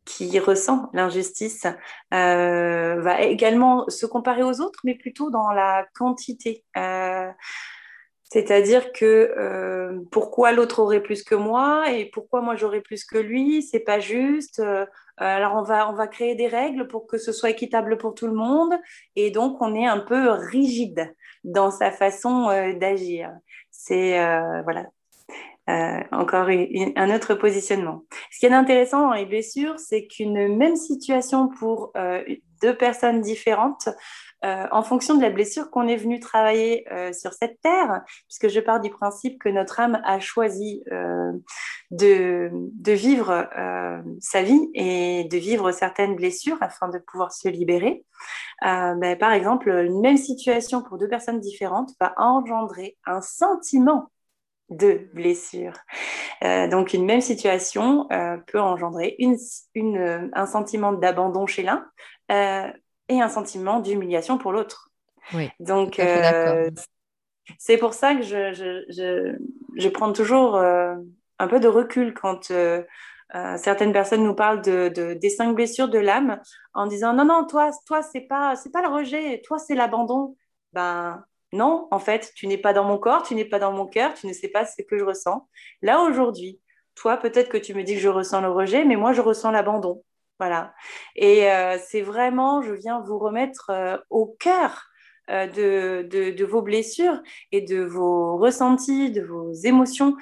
qui 0.05 0.39
ressent 0.39 0.89
l'injustice 0.93 1.65
euh, 2.13 3.01
va 3.01 3.21
également 3.21 3.89
se 3.89 4.05
comparer 4.05 4.43
aux 4.43 4.61
autres, 4.61 4.79
mais 4.83 4.95
plutôt 4.95 5.29
dans 5.31 5.51
la 5.51 5.85
quantité. 5.95 6.63
Euh, 6.77 7.29
c'est-à-dire 8.31 8.91
que 8.91 10.03
pourquoi 10.11 10.51
l'autre 10.51 10.79
aurait 10.79 11.01
plus 11.01 11.23
que 11.23 11.35
moi 11.35 11.91
et 11.91 12.09
pourquoi 12.09 12.41
moi 12.41 12.55
j'aurais 12.55 12.81
plus 12.81 13.05
que 13.05 13.17
lui, 13.17 13.61
c'est 13.61 13.79
pas 13.79 13.99
juste. 13.99 14.61
alors 15.17 15.53
on 15.55 15.61
va, 15.61 15.89
on 15.89 15.93
va 15.93 16.07
créer 16.07 16.35
des 16.35 16.47
règles 16.47 16.87
pour 16.87 17.07
que 17.07 17.17
ce 17.17 17.31
soit 17.31 17.51
équitable 17.51 17.97
pour 17.97 18.15
tout 18.15 18.27
le 18.27 18.33
monde 18.33 18.73
et 19.15 19.29
donc 19.31 19.61
on 19.61 19.75
est 19.75 19.85
un 19.85 19.99
peu 19.99 20.31
rigide 20.31 21.13
dans 21.43 21.71
sa 21.71 21.91
façon 21.91 22.47
d'agir. 22.79 23.31
C'est 23.69 24.17
voilà, 24.63 24.87
euh, 25.67 25.99
encore 26.11 26.47
un 26.49 27.15
autre 27.15 27.33
positionnement. 27.33 28.03
Ce 28.31 28.37
qui 28.37 28.45
est 28.45 28.53
intéressant 28.53 29.01
dans 29.01 29.13
les 29.13 29.25
blessures, 29.25 29.79
c'est 29.79 30.05
qu'une 30.05 30.55
même 30.55 30.75
situation 30.75 31.47
pour 31.47 31.91
euh, 31.97 32.23
deux 32.61 32.77
personnes 32.77 33.21
différentes, 33.21 33.89
euh, 34.43 34.67
en 34.71 34.83
fonction 34.83 35.15
de 35.15 35.23
la 35.23 35.31
blessure 35.31 35.71
qu'on 35.71 35.87
est 35.87 35.95
venu 35.95 36.19
travailler 36.19 36.85
sur 37.13 37.33
cette 37.33 37.59
terre, 37.61 38.03
puisque 38.27 38.47
je 38.47 38.59
pars 38.59 38.79
du 38.79 38.91
principe 38.91 39.39
que 39.39 39.49
notre 39.49 39.79
âme 39.79 39.99
a 40.05 40.19
choisi 40.19 40.83
de, 41.89 42.51
vivre 42.85 43.49
sa 44.19 44.43
vie 44.43 44.69
et 44.75 45.23
de 45.23 45.37
vivre 45.37 45.71
certaines 45.71 46.15
blessures 46.15 46.57
afin 46.61 46.89
de 46.89 46.99
pouvoir 46.99 47.33
se 47.33 47.49
libérer. 47.49 48.05
Ben, 48.61 49.17
par 49.19 49.31
exemple, 49.31 49.69
une 49.69 49.99
même 49.99 50.17
situation 50.17 50.83
pour 50.83 50.99
deux 50.99 51.09
personnes 51.09 51.39
différentes 51.39 51.89
va 51.99 52.13
engendrer 52.17 52.97
un 53.07 53.21
sentiment 53.21 54.11
de 54.69 55.07
blessures. 55.13 55.77
Euh, 56.43 56.67
donc 56.67 56.93
une 56.93 57.05
même 57.05 57.21
situation 57.21 58.07
euh, 58.11 58.37
peut 58.47 58.59
engendrer 58.59 59.15
une, 59.19 59.37
euh, 59.97 60.27
un 60.33 60.45
sentiment 60.45 60.93
d'abandon 60.93 61.45
chez 61.45 61.63
l'un 61.63 61.85
et 63.07 63.21
un 63.21 63.29
sentiment 63.29 63.79
d'humiliation 63.79 64.37
pour 64.37 64.51
l'autre. 64.51 64.89
Oui, 65.33 65.49
donc 65.59 66.01
c'est 67.59 67.77
pour 67.77 67.93
ça 67.93 68.15
que 68.15 68.23
je, 68.23 68.53
je, 68.89 69.35
je, 69.77 69.89
prends 69.89 70.11
toujours 70.11 70.57
un 70.57 71.47
peu 71.47 71.59
de 71.59 71.67
recul 71.67 72.15
quand 72.15 72.51
certaines 73.57 73.93
personnes 73.93 74.23
nous 74.23 74.33
parlent 74.33 74.63
de, 74.63 75.13
des 75.13 75.29
cinq 75.29 75.53
blessures 75.53 75.89
de 75.89 75.99
l'âme 75.99 76.41
en 76.73 76.87
disant 76.87 77.13
non 77.13 77.25
non 77.25 77.45
toi 77.45 77.69
toi 77.85 78.01
c'est 78.01 78.21
pas 78.21 78.55
c'est 78.55 78.71
pas 78.71 78.81
le 78.81 78.87
rejet 78.87 79.41
toi 79.45 79.59
c'est 79.59 79.75
l'abandon 79.75 80.35
ben 80.73 81.23
non, 81.55 81.87
en 81.91 81.99
fait, 81.99 82.31
tu 82.35 82.47
n'es 82.47 82.57
pas 82.57 82.73
dans 82.73 82.83
mon 82.83 82.97
corps, 82.97 83.23
tu 83.23 83.35
n'es 83.35 83.45
pas 83.45 83.59
dans 83.59 83.71
mon 83.71 83.87
cœur, 83.87 84.13
tu 84.13 84.27
ne 84.27 84.33
sais 84.33 84.49
pas 84.49 84.65
ce 84.65 84.81
que 84.81 84.97
je 84.97 85.03
ressens. 85.03 85.47
Là, 85.81 86.01
aujourd'hui, 86.01 86.59
toi, 86.95 87.17
peut-être 87.17 87.49
que 87.49 87.57
tu 87.57 87.73
me 87.73 87.83
dis 87.83 87.95
que 87.95 88.01
je 88.01 88.09
ressens 88.09 88.41
le 88.41 88.49
rejet, 88.49 88.85
mais 88.85 88.95
moi, 88.95 89.13
je 89.13 89.21
ressens 89.21 89.51
l'abandon. 89.51 90.03
Voilà. 90.39 90.73
Et 91.15 91.49
euh, 91.49 91.77
c'est 91.85 92.01
vraiment, 92.01 92.61
je 92.61 92.73
viens 92.73 93.01
vous 93.01 93.17
remettre 93.17 93.69
euh, 93.69 93.97
au 94.09 94.35
cœur 94.39 94.87
euh, 95.29 95.47
de, 95.47 96.43
vos 96.43 96.61
blessures 96.61 97.21
et 97.51 97.61
de 97.61 97.81
vos 97.81 98.37
ressentis, 98.37 99.11
de 99.11 99.21
vos 99.21 99.51
émotions, 99.53 100.15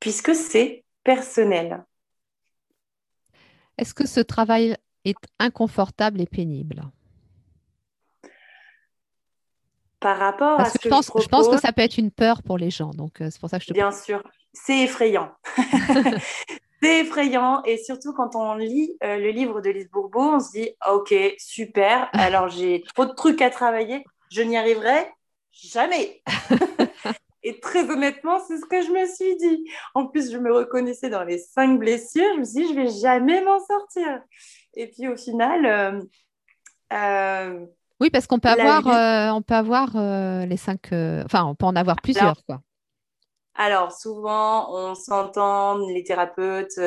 puisque 0.00 0.34
c'est 0.34 0.84
personnel. 1.04 1.84
Est-ce 3.76 3.94
que 3.94 4.06
ce 4.06 4.20
travail 4.20 4.76
est 5.04 5.18
inconfortable 5.38 6.20
et 6.20 6.26
pénible? 6.26 6.82
Par 10.00 10.18
rapport 10.18 10.60
à 10.60 10.66
ce 10.66 10.78
que, 10.78 10.84
je, 10.84 10.88
pense, 10.88 11.10
je, 11.14 11.22
je, 11.22 11.28
pense 11.28 11.48
que 11.48 11.58
ça 11.58 11.72
peut 11.72 11.82
être 11.82 11.98
une 11.98 12.10
peur 12.10 12.42
pour 12.42 12.58
les 12.58 12.70
gens, 12.70 12.90
donc 12.90 13.20
euh, 13.20 13.28
c'est 13.30 13.40
pour 13.40 13.50
ça 13.50 13.58
que 13.58 13.64
je 13.64 13.68
te 13.68 13.74
Bien 13.74 13.90
sûr, 13.90 14.22
c'est 14.52 14.78
effrayant. 14.80 15.32
c'est 16.82 17.00
effrayant 17.00 17.62
et 17.64 17.78
surtout 17.78 18.12
quand 18.12 18.36
on 18.36 18.54
lit 18.54 18.96
euh, 19.02 19.16
le 19.16 19.30
livre 19.30 19.60
de 19.60 19.70
Lise 19.70 19.90
Bourbeau, 19.90 20.34
on 20.34 20.40
se 20.40 20.52
dit 20.52 20.70
ok 20.90 21.14
super, 21.38 22.08
alors 22.12 22.48
j'ai 22.48 22.82
trop 22.94 23.06
de 23.06 23.14
trucs 23.14 23.42
à 23.42 23.50
travailler, 23.50 24.04
je 24.30 24.42
n'y 24.42 24.56
arriverai 24.56 25.10
jamais. 25.52 26.22
et 27.42 27.58
très 27.58 27.90
honnêtement, 27.90 28.38
c'est 28.46 28.58
ce 28.58 28.66
que 28.66 28.82
je 28.82 28.90
me 28.90 29.06
suis 29.06 29.36
dit. 29.36 29.68
En 29.94 30.06
plus, 30.06 30.30
je 30.30 30.38
me 30.38 30.52
reconnaissais 30.52 31.10
dans 31.10 31.24
les 31.24 31.38
cinq 31.38 31.78
blessures, 31.80 32.34
je 32.34 32.38
me 32.38 32.44
suis 32.44 32.62
dit 32.62 32.68
je 32.68 32.74
vais 32.74 33.00
jamais 33.00 33.42
m'en 33.42 33.58
sortir. 33.58 34.20
Et 34.74 34.86
puis 34.88 35.08
au 35.08 35.16
final. 35.16 36.06
Euh, 36.90 37.66
oui, 38.00 38.10
parce 38.10 38.26
qu'on 38.26 38.38
peut, 38.38 38.48
avoir, 38.48 38.86
euh, 38.86 39.34
on 39.34 39.42
peut 39.42 39.54
avoir 39.54 39.90
euh, 39.96 40.46
les 40.46 40.56
cinq. 40.56 40.92
Euh, 40.92 41.22
enfin, 41.24 41.44
on 41.44 41.54
peut 41.54 41.66
en 41.66 41.76
avoir 41.76 41.96
plusieurs, 42.00 42.24
alors, 42.24 42.44
quoi. 42.46 42.60
Alors, 43.60 43.90
souvent, 43.90 44.72
on 44.72 44.94
s'entend, 44.94 45.78
les 45.88 46.04
thérapeutes, 46.04 46.78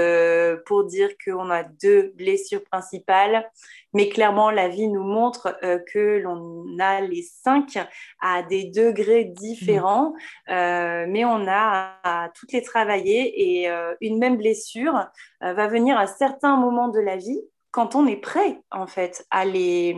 pour 0.66 0.86
dire 0.86 1.10
qu'on 1.26 1.50
a 1.50 1.64
deux 1.64 2.14
blessures 2.16 2.64
principales, 2.64 3.46
mais 3.94 4.08
clairement, 4.08 4.52
la 4.52 4.70
vie 4.70 4.88
nous 4.88 5.04
montre 5.04 5.60
que 5.92 6.20
l'on 6.20 6.66
a 6.80 7.02
les 7.02 7.24
cinq 7.24 7.78
à 8.22 8.42
des 8.44 8.72
degrés 8.72 9.26
différents, 9.26 10.14
mmh. 10.48 11.08
mais 11.10 11.26
on 11.26 11.46
a 11.46 11.98
à 12.06 12.30
toutes 12.30 12.54
les 12.54 12.62
travailler 12.62 13.64
et 13.64 13.70
une 14.00 14.18
même 14.18 14.38
blessure 14.38 15.08
va 15.42 15.68
venir 15.68 15.98
à 15.98 16.08
certains 16.08 16.56
moments 16.56 16.88
de 16.88 17.02
la 17.02 17.18
vie 17.18 17.42
quand 17.72 17.96
on 17.96 18.08
est 18.08 18.16
prêt, 18.16 18.62
en 18.72 18.88
fait, 18.88 19.26
à 19.30 19.44
les 19.44 19.98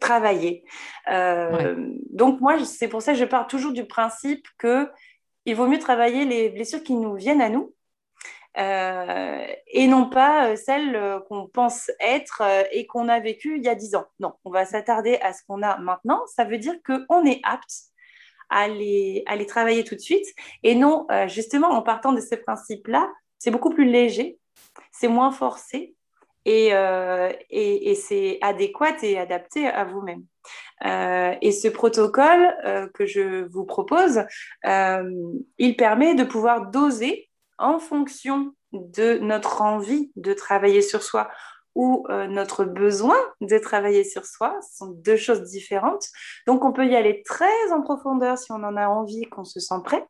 travailler. 0.00 0.64
Euh, 1.10 1.92
donc 2.10 2.40
moi, 2.40 2.64
c'est 2.64 2.88
pour 2.88 3.02
ça 3.02 3.12
que 3.12 3.18
je 3.18 3.24
pars 3.24 3.46
toujours 3.46 3.72
du 3.72 3.84
principe 3.86 4.46
que 4.58 4.90
il 5.46 5.56
vaut 5.56 5.66
mieux 5.66 5.78
travailler 5.78 6.24
les 6.24 6.50
blessures 6.50 6.82
qui 6.82 6.94
nous 6.94 7.14
viennent 7.14 7.40
à 7.40 7.48
nous 7.48 7.74
euh, 8.58 9.46
et 9.68 9.86
non 9.86 10.10
pas 10.10 10.50
euh, 10.50 10.56
celles 10.56 11.20
qu'on 11.28 11.48
pense 11.48 11.90
être 11.98 12.42
et 12.72 12.86
qu'on 12.86 13.08
a 13.08 13.20
vécues 13.20 13.56
il 13.56 13.64
y 13.64 13.68
a 13.68 13.74
dix 13.74 13.94
ans. 13.94 14.06
Non, 14.20 14.34
on 14.44 14.50
va 14.50 14.64
s'attarder 14.64 15.16
à 15.22 15.32
ce 15.32 15.42
qu'on 15.46 15.62
a 15.62 15.78
maintenant. 15.78 16.22
Ça 16.26 16.44
veut 16.44 16.58
dire 16.58 16.74
qu'on 16.84 17.24
est 17.24 17.40
apte 17.42 17.72
à 18.50 18.68
les, 18.68 19.22
à 19.26 19.36
les 19.36 19.46
travailler 19.46 19.84
tout 19.84 19.94
de 19.94 20.00
suite 20.00 20.26
et 20.62 20.74
non, 20.74 21.06
justement, 21.28 21.68
en 21.68 21.82
partant 21.82 22.12
de 22.12 22.20
ce 22.20 22.34
principe-là, 22.34 23.08
c'est 23.38 23.50
beaucoup 23.50 23.70
plus 23.70 23.86
léger, 23.86 24.38
c'est 24.92 25.08
moins 25.08 25.30
forcé 25.30 25.94
euh, 26.48 27.32
et, 27.50 27.94
c'est 27.94 28.38
adéquat 28.40 29.02
et 29.02 29.18
adapté 29.18 29.66
à 29.66 29.84
vous-même. 29.84 30.24
Euh, 30.86 31.34
et 31.42 31.52
ce 31.52 31.68
protocole 31.68 32.54
euh, 32.64 32.88
que 32.94 33.06
je 33.06 33.46
vous 33.48 33.64
propose, 33.64 34.22
il 34.64 35.76
permet 35.76 36.14
de 36.14 36.24
pouvoir 36.24 36.70
doser 36.70 37.28
en 37.58 37.78
fonction 37.78 38.52
de 38.72 39.18
notre 39.18 39.62
envie 39.62 40.12
de 40.16 40.32
travailler 40.32 40.80
sur 40.80 41.02
soi 41.02 41.28
ou 41.76 42.06
notre 42.08 42.64
besoin 42.64 43.16
de 43.40 43.56
travailler 43.58 44.02
sur 44.02 44.26
soi. 44.26 44.58
Ce 44.62 44.78
sont 44.78 44.90
deux 44.90 45.16
choses 45.16 45.42
différentes. 45.42 46.06
Donc 46.46 46.64
on 46.64 46.72
peut 46.72 46.86
y 46.86 46.96
aller 46.96 47.22
très 47.22 47.72
en 47.72 47.80
profondeur 47.80 48.38
si 48.38 48.50
on 48.50 48.56
en 48.56 48.76
a 48.76 48.88
envie, 48.88 49.22
qu'on 49.24 49.44
se 49.44 49.60
sent 49.60 49.76
prêt. 49.84 50.04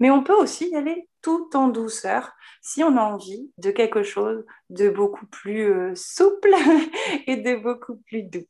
Mais 0.00 0.10
on 0.10 0.22
peut 0.22 0.34
aussi 0.34 0.70
y 0.70 0.76
aller 0.76 1.08
tout 1.22 1.50
en 1.54 1.68
douceur 1.68 2.32
si 2.60 2.82
on 2.82 2.96
a 2.96 3.02
envie 3.02 3.50
de 3.58 3.70
quelque 3.70 4.02
chose 4.02 4.44
de 4.70 4.88
beaucoup 4.88 5.26
plus 5.26 5.72
euh, 5.72 5.94
souple 5.94 6.54
et 7.26 7.36
de 7.36 7.56
beaucoup 7.56 7.96
plus 8.06 8.22
doux. 8.22 8.46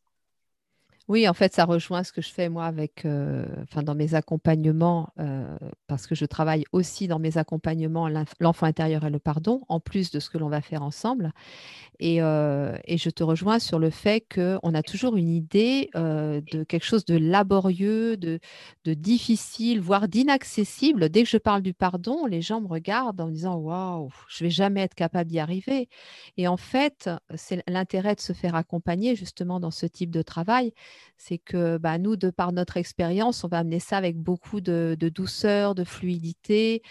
Oui, 1.13 1.29
en 1.29 1.35
fait, 1.35 1.53
ça 1.53 1.67
rejoint 1.67 2.05
ce 2.05 2.11
que 2.11 2.23
je 2.23 2.31
fais 2.31 2.49
moi 2.49 2.65
avec, 2.65 3.05
euh, 3.05 3.45
enfin, 3.65 3.83
dans 3.83 3.95
mes 3.95 4.15
accompagnements, 4.15 5.11
euh, 5.21 5.59
parce 5.87 6.07
que 6.07 6.15
je 6.15 6.25
travaille 6.25 6.65
aussi 6.73 7.07
dans 7.07 7.19
mes 7.19 7.37
accompagnements 7.37 8.09
l'enfant 8.41 8.65
intérieur 8.65 9.05
et 9.05 9.11
le 9.11 9.19
pardon, 9.19 9.61
en 9.69 9.79
plus 9.79 10.11
de 10.11 10.21
ce 10.21 10.31
que 10.31 10.39
l'on 10.39 10.49
va 10.49 10.63
faire 10.63 10.83
ensemble. 10.83 11.33
Et, 11.99 12.23
euh, 12.23 12.75
je 12.89 13.11
te 13.11 13.23
rejoins 13.23 13.59
sur 13.59 13.79
le 13.79 13.91
fait 13.91 14.25
qu'on 14.35 14.73
a 14.75 14.83
toujours 14.83 15.17
une 15.19 15.29
idée 15.29 15.91
de 15.95 16.65
quelque 16.65 16.85
chose 16.87 17.05
de 17.05 17.19
laborieux, 17.19 18.17
de, 18.17 18.41
de 18.87 18.95
difficile, 18.95 19.83
voire 19.83 20.09
d'inaccessible. 20.09 21.11
Dès 21.11 21.25
que 21.25 21.29
je 21.29 21.37
parle 21.37 21.61
du 21.61 21.75
pardon, 21.75 22.25
les 22.25 22.41
gens 22.41 22.63
me 22.63 22.69
regardent 22.69 23.21
en 23.21 23.27
me 23.27 23.33
disant 23.33 23.57
waouh, 23.57 24.09
je 24.29 24.45
vais 24.45 24.51
jamais 24.51 24.81
être 24.81 24.95
capable 24.95 25.29
d'y 25.29 25.41
arriver. 25.41 25.91
Et 26.39 26.49
en 26.49 26.57
fait, 26.57 27.11
c'est 27.35 27.63
l'intérêt 27.69 28.15
de 28.15 28.21
se 28.21 28.33
faire 28.33 28.55
accompagner 28.55 29.15
justement 29.15 29.61
dans 29.61 29.71
ce 29.71 29.85
type 29.85 30.11
de 30.11 30.23
travail 30.23 30.73
c'est 31.17 31.39
que 31.39 31.79
bah, 31.79 31.99
nous, 31.99 32.17
de 32.17 32.31
par 32.31 32.53
notre 32.53 32.77
expérience, 32.77 33.45
on 33.45 33.49
va 33.49 33.59
amener 33.59 33.81
ça 33.81 33.97
avec 33.97 34.17
beaucoup 34.17 34.61
de, 34.61 34.97
douceur, 35.01 35.75
de 35.75 35.85
fluidité. 35.85 36.83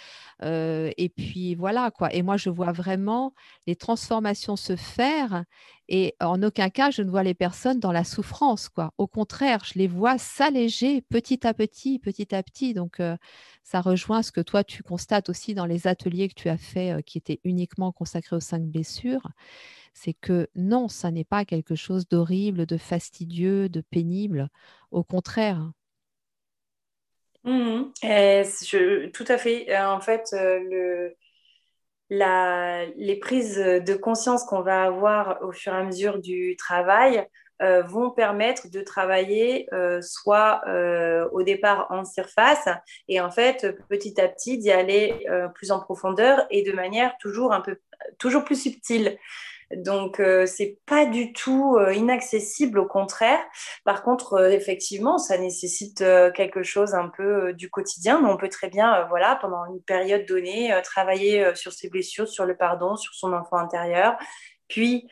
Euh, 0.44 0.92
et 0.98 1.10
puis 1.10 1.56
voilà, 1.56 1.92
quoi. 1.92 2.14
Et 2.14 2.22
moi, 2.22 2.38
je 2.38 2.50
vois 2.50 2.72
vraiment 2.72 3.34
les 3.68 3.76
transformations 3.76 4.56
se 4.56 4.76
faire. 4.76 5.44
Et 5.88 6.16
en 6.22 6.42
aucun 6.42 6.70
cas, 6.70 6.90
je 6.90 7.02
ne 7.02 7.10
vois 7.10 7.24
les 7.24 7.34
personnes 7.34 7.80
dans 7.80 7.92
la 7.92 8.06
souffrance, 8.06 8.70
quoi. 8.70 8.94
Au 8.98 9.08
contraire, 9.08 9.64
je 9.66 9.78
les 9.78 9.88
vois 9.88 10.18
s'alléger 10.18 11.02
petit 11.02 11.46
à 11.46 11.54
petit, 11.54 12.00
petit 12.00 12.34
à 12.34 12.42
petit. 12.44 12.74
Donc, 12.74 13.02
euh, 13.02 13.18
ça 13.64 13.82
rejoint 13.82 14.24
ce 14.24 14.32
que 14.32 14.40
toi, 14.42 14.64
tu 14.64 14.84
constates 14.84 15.28
aussi 15.30 15.54
dans 15.54 15.66
les 15.66 15.88
ateliers 15.88 16.30
que 16.30 16.36
tu 16.36 16.48
as 16.48 16.58
faits, 16.58 17.00
euh, 17.00 17.02
qui 17.02 17.18
étaient 17.18 17.42
uniquement 17.44 17.92
consacrés 17.92 18.38
aux 18.38 18.40
cinq 18.40 18.64
blessures 18.64 19.28
c'est 19.94 20.14
que 20.14 20.48
non, 20.56 20.88
ça 20.88 21.12
n'est 21.12 21.24
pas 21.24 21.46
quelque 21.46 21.76
chose 21.76 22.08
d'horrible, 22.08 22.66
de 22.66 22.78
fastidieux, 22.78 23.70
de 23.70 23.82
pénible. 23.82 24.50
Au 24.92 25.04
contraire. 25.04 25.72
Mmh 27.44 27.92
je, 28.04 29.08
tout 29.10 29.26
à 29.28 29.38
fait. 29.38 29.70
Euh, 29.70 29.88
en 29.88 30.00
fait, 30.00 30.34
euh, 30.34 31.10
les 32.10 33.16
prises 33.20 33.58
de 33.58 33.94
conscience 33.96 34.44
qu'on 34.44 34.62
va 34.62 34.84
avoir 34.84 35.42
au 35.44 35.52
fur 35.52 35.74
et 35.74 35.78
à 35.78 35.84
mesure 35.84 36.20
du 36.20 36.56
travail 36.58 37.26
euh, 37.62 37.84
vont 37.84 38.12
permettre 38.12 38.70
de 38.70 38.82
travailler 38.82 39.68
soit 40.02 40.62
au 41.32 41.44
départ 41.44 41.88
en 41.90 42.04
surface 42.06 42.68
et 43.08 43.22
en 43.22 43.32
fait 43.32 43.78
petit 43.88 44.20
à 44.20 44.28
petit 44.28 44.58
d'y 44.58 44.72
aller 44.72 45.26
plus 45.56 45.72
en 45.72 45.80
profondeur 45.80 46.46
et 46.50 46.64
de 46.64 46.74
manière 46.74 47.16
toujours 47.20 47.54
un 47.54 47.62
peu 47.62 47.78
toujours 48.18 48.44
plus 48.44 48.62
subtile. 48.62 49.18
Donc, 49.76 50.20
euh, 50.20 50.46
c'est 50.46 50.80
pas 50.86 51.06
du 51.06 51.34
tout 51.34 51.78
euh, 51.78 51.94
inaccessible, 51.94 52.80
au 52.80 52.86
contraire. 52.86 53.40
Par 53.84 54.04
contre, 54.04 54.34
euh, 54.34 54.50
effectivement, 54.50 55.18
ça 55.18 55.38
nécessite 55.38 56.04
quelque 56.36 56.64
chose 56.64 56.94
un 56.94 57.10
peu 57.10 57.54
du 57.54 57.70
quotidien, 57.70 58.22
mais 58.22 58.30
on 58.30 58.38
peut 58.38 58.50
très 58.50 58.70
bien, 58.70 59.06
voilà, 59.10 59.38
pendant 59.42 59.66
une 59.66 59.82
période 59.82 60.26
donnée, 60.26 60.74
travailler 60.84 61.56
sur 61.56 61.72
ses 61.74 61.90
blessures, 61.90 62.28
sur 62.28 62.46
le 62.46 62.56
pardon, 62.56 62.96
sur 62.96 63.14
son 63.14 63.34
enfant 63.34 63.58
intérieur. 63.58 64.18
Puis, 64.68 65.08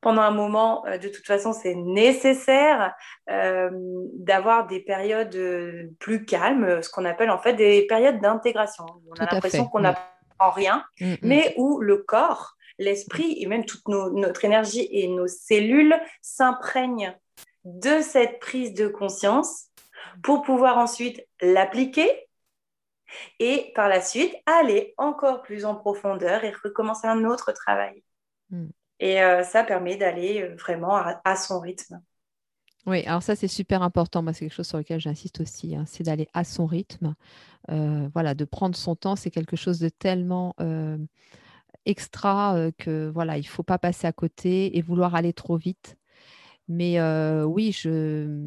pendant 0.00 0.22
un 0.22 0.30
moment, 0.30 0.84
de 0.84 1.08
toute 1.08 1.26
façon, 1.26 1.52
c'est 1.52 1.74
nécessaire 1.74 2.94
d'avoir 3.26 4.66
des 4.66 4.80
périodes 4.80 5.36
plus 5.98 6.24
calmes, 6.24 6.82
ce 6.82 6.90
qu'on 6.90 7.04
appelle 7.04 7.30
en 7.30 7.38
fait 7.38 7.54
des 7.54 7.86
périodes 7.86 8.20
d'intégration. 8.20 8.86
On 9.10 9.14
a 9.14 9.32
l'impression 9.32 9.66
qu'on 9.66 9.80
n'apprend 9.80 10.50
rien, 10.50 10.84
mm, 11.00 11.12
mm. 11.12 11.16
mais 11.22 11.54
où 11.56 11.80
le 11.80 11.98
corps 11.98 12.56
l'esprit 12.78 13.42
et 13.42 13.46
même 13.46 13.64
toute 13.64 13.86
notre 13.88 14.44
énergie 14.44 14.86
et 14.90 15.08
nos 15.08 15.26
cellules 15.26 15.96
s'imprègnent 16.20 17.16
de 17.64 18.00
cette 18.00 18.38
prise 18.38 18.74
de 18.74 18.86
conscience 18.86 19.66
pour 20.22 20.42
pouvoir 20.42 20.78
ensuite 20.78 21.26
l'appliquer 21.40 22.08
et 23.38 23.72
par 23.74 23.88
la 23.88 24.00
suite 24.00 24.34
aller 24.46 24.94
encore 24.98 25.42
plus 25.42 25.64
en 25.64 25.74
profondeur 25.74 26.44
et 26.44 26.52
recommencer 26.64 27.06
un 27.06 27.24
autre 27.24 27.52
travail. 27.52 28.02
Hmm. 28.50 28.68
Et 28.98 29.22
euh, 29.22 29.42
ça 29.42 29.62
permet 29.62 29.96
d'aller 29.96 30.42
euh, 30.42 30.56
vraiment 30.56 30.96
à, 30.96 31.36
son 31.36 31.60
rythme. 31.60 32.00
Oui, 32.86 33.04
alors 33.04 33.22
ça 33.22 33.34
c'est 33.34 33.48
super 33.48 33.82
important. 33.82 34.22
Moi, 34.22 34.32
c'est 34.32 34.46
quelque 34.46 34.54
chose 34.54 34.68
sur 34.68 34.78
lequel 34.78 35.00
j'insiste 35.00 35.40
aussi. 35.40 35.74
Hein, 35.74 35.84
c'est 35.86 36.04
d'aller 36.04 36.28
à 36.34 36.44
son 36.44 36.66
rythme. 36.66 37.14
Euh, 37.70 38.08
voilà, 38.14 38.34
de 38.34 38.44
prendre 38.44 38.76
son 38.76 38.94
temps, 38.94 39.16
c'est 39.16 39.30
quelque 39.30 39.56
chose 39.56 39.80
de 39.80 39.88
tellement 39.88 40.54
extra 41.86 42.70
que 42.78 43.10
voilà, 43.12 43.38
il 43.38 43.46
faut 43.46 43.62
pas 43.62 43.78
passer 43.78 44.06
à 44.06 44.12
côté 44.12 44.76
et 44.76 44.82
vouloir 44.82 45.14
aller 45.14 45.32
trop 45.32 45.56
vite. 45.56 45.96
Mais 46.68 47.00
oui, 47.44 47.72
je, 47.72 48.42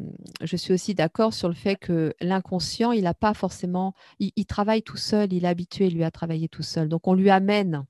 suis 0.56 0.72
aussi 0.72 0.94
d'accord 0.94 1.32
sur 1.32 1.48
le 1.48 1.54
fait 1.54 1.76
que 1.76 2.14
l'inconscient, 2.20 2.92
il 2.92 3.04
n'a 3.04 3.14
pas 3.14 3.34
forcément, 3.34 3.94
il, 4.18 4.46
travaille 4.46 4.82
tout 4.82 4.98
seul, 4.98 5.32
il 5.32 5.44
est 5.44 5.48
habitué 5.48 5.88
lui 5.90 6.04
à 6.04 6.10
travailler 6.10 6.48
tout 6.48 6.62
seul. 6.62 6.88
Donc 6.88 7.08
on 7.08 7.14
lui 7.14 7.30
amène 7.30 7.86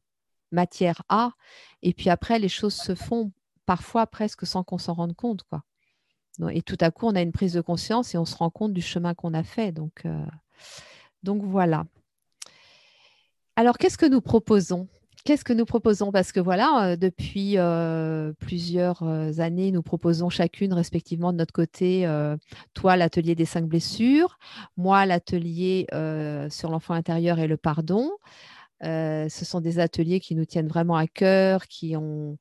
matière 0.52 1.02
A, 1.08 1.32
et 1.82 1.92
puis 1.92 2.10
après 2.10 2.38
les 2.38 2.48
choses 2.48 2.74
se 2.74 2.94
font 2.94 3.32
parfois 3.66 4.06
presque 4.06 4.46
sans 4.46 4.64
qu'on 4.64 4.78
s'en 4.78 4.94
rende 4.94 5.14
compte, 5.14 5.42
quoi. 5.44 5.62
Et 6.52 6.62
tout 6.62 6.78
à 6.80 6.90
coup, 6.90 7.06
on 7.06 7.14
a 7.16 7.20
une 7.20 7.32
prise 7.32 7.52
de 7.52 7.60
conscience 7.60 8.14
et 8.14 8.18
on 8.18 8.24
se 8.24 8.36
rend 8.36 8.50
compte 8.50 8.72
du 8.72 8.80
chemin 8.80 9.14
qu'on 9.14 9.34
a 9.34 9.42
fait. 9.42 9.72
Donc, 9.72 10.04
donc 11.22 11.42
voilà. 11.42 11.84
Alors, 13.56 13.76
qu'est-ce 13.76 13.98
que 13.98 14.06
nous 14.06 14.22
proposons? 14.22 14.88
Qu'est-ce 15.24 15.44
que 15.44 15.52
nous 15.52 15.66
proposons? 15.66 16.12
Parce 16.12 16.32
que 16.32 16.40
voilà, 16.40 16.96
depuis 16.96 17.56
plusieurs 18.38 19.02
années, 19.40 19.70
nous 19.70 19.82
proposons 19.82 20.30
chacune 20.30 20.72
respectivement 20.72 21.32
de 21.32 21.38
notre 21.38 21.52
côté, 21.52 22.08
toi 22.74 22.96
l'atelier 22.96 23.34
des 23.34 23.44
cinq 23.44 23.66
blessures, 23.66 24.38
moi 24.76 25.06
l'atelier 25.06 25.86
sur 26.50 26.70
l'enfant 26.70 26.94
intérieur 26.94 27.38
et 27.38 27.46
le 27.46 27.56
pardon. 27.56 28.10
ce 28.82 29.28
sont 29.28 29.60
des 29.60 29.78
ateliers 29.78 30.20
qui 30.20 30.34
nous 30.34 30.44
tiennent 30.46 30.68
vraiment 30.68 30.96
à 30.96 31.06
cœur, 31.06 31.66
qui 31.66 31.96
ont 31.96 32.38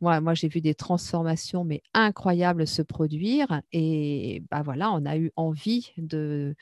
moi, 0.00 0.34
j'ai 0.34 0.48
vu 0.48 0.60
des 0.60 0.74
transformations 0.74 1.64
mais 1.64 1.82
incroyables 1.94 2.66
se 2.66 2.82
produire 2.82 3.62
et 3.72 4.42
bah 4.50 4.62
voilà, 4.62 4.90
on 4.92 5.04
a 5.06 5.16
eu 5.16 5.32
envie 5.36 5.92
de 5.96 6.54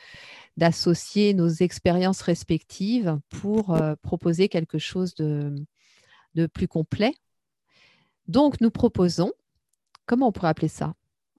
d'associer 0.57 1.35
nos 1.35 1.49
expériences 1.49 2.23
respectives 2.23 3.19
pour 3.29 3.75
euh, 3.75 3.95
proposer 4.03 4.49
quelque 4.49 4.79
chose 4.79 5.15
de, 5.15 5.55
de 6.35 6.47
plus 6.47 6.69
complet. 6.69 7.15
Donc, 8.29 8.61
nous 8.61 8.71
proposons, 8.71 9.33
comment 10.07 10.29
on 10.29 10.33
pourrait 10.33 10.49
appeler 10.49 10.69
ça? 10.69 10.95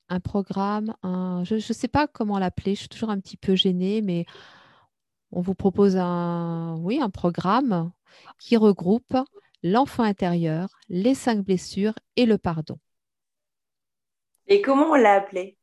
Un 0.10 0.20
programme, 0.20 0.96
un, 1.04 1.44
je 1.44 1.56
ne 1.56 1.60
sais 1.60 1.90
pas 1.90 2.08
comment 2.08 2.40
l'appeler, 2.40 2.76
je 2.76 2.82
suis 2.82 2.90
toujours 2.90 3.10
un 3.10 3.20
petit 3.20 3.38
peu 3.38 3.56
gênée, 3.56 4.02
mais 4.02 4.26
on 5.32 5.42
vous 5.42 5.56
propose 5.56 5.98
un, 5.98 6.78
oui, 6.80 7.00
un 7.02 7.10
programme 7.10 7.92
qui 8.40 8.56
regroupe 8.56 9.18
l'enfant 9.64 10.04
intérieur, 10.04 10.70
les 10.90 11.16
cinq 11.16 11.40
blessures 11.40 11.94
et 12.16 12.26
le 12.26 12.38
pardon. 12.38 12.78
Et 14.48 14.62
comment 14.62 14.92
on 14.92 14.96
l'a 14.96 15.16
appelé? 15.16 15.58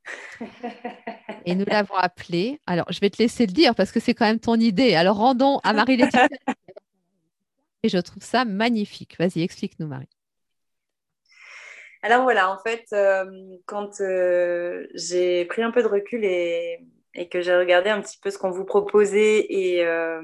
Et 1.47 1.55
nous 1.55 1.65
l'avons 1.65 1.95
appelé. 1.95 2.61
Alors, 2.67 2.87
je 2.91 3.01
vais 3.01 3.09
te 3.09 3.23
laisser 3.23 3.47
le 3.47 3.53
dire 3.53 3.75
parce 3.75 3.93
que 3.93 4.01
c'est 4.01 4.15
quand 4.15 4.27
même 4.27 4.41
ton 4.41 4.57
idée. 4.57 4.95
Alors, 4.95 5.17
rendons 5.17 5.59
à 5.65 5.73
Marie-Laetitia. 5.73 6.29
et 7.83 7.89
je 7.89 7.99
trouve 7.99 8.23
ça 8.23 8.45
magnifique. 8.45 9.17
Vas-y, 9.19 9.43
explique-nous, 9.43 9.87
Marie. 9.87 10.09
Alors 12.03 12.23
voilà, 12.23 12.51
en 12.51 12.59
fait, 12.59 12.85
euh, 12.93 13.25
quand 13.65 14.03
euh, 14.03 14.87
j'ai 14.95 15.47
pris 15.47 15.63
un 15.63 15.71
peu 15.71 15.83
de 15.83 15.89
recul 15.89 16.23
et, 16.23 16.81
que 17.31 17.41
j'ai 17.41 17.57
regardé 17.57 17.89
un 17.89 18.03
petit 18.03 18.19
peu 18.19 18.29
ce 18.29 18.37
qu'on 18.37 18.51
vous 18.51 18.67
proposait 18.67 19.47
et, 19.49 19.87
euh, 19.87 20.21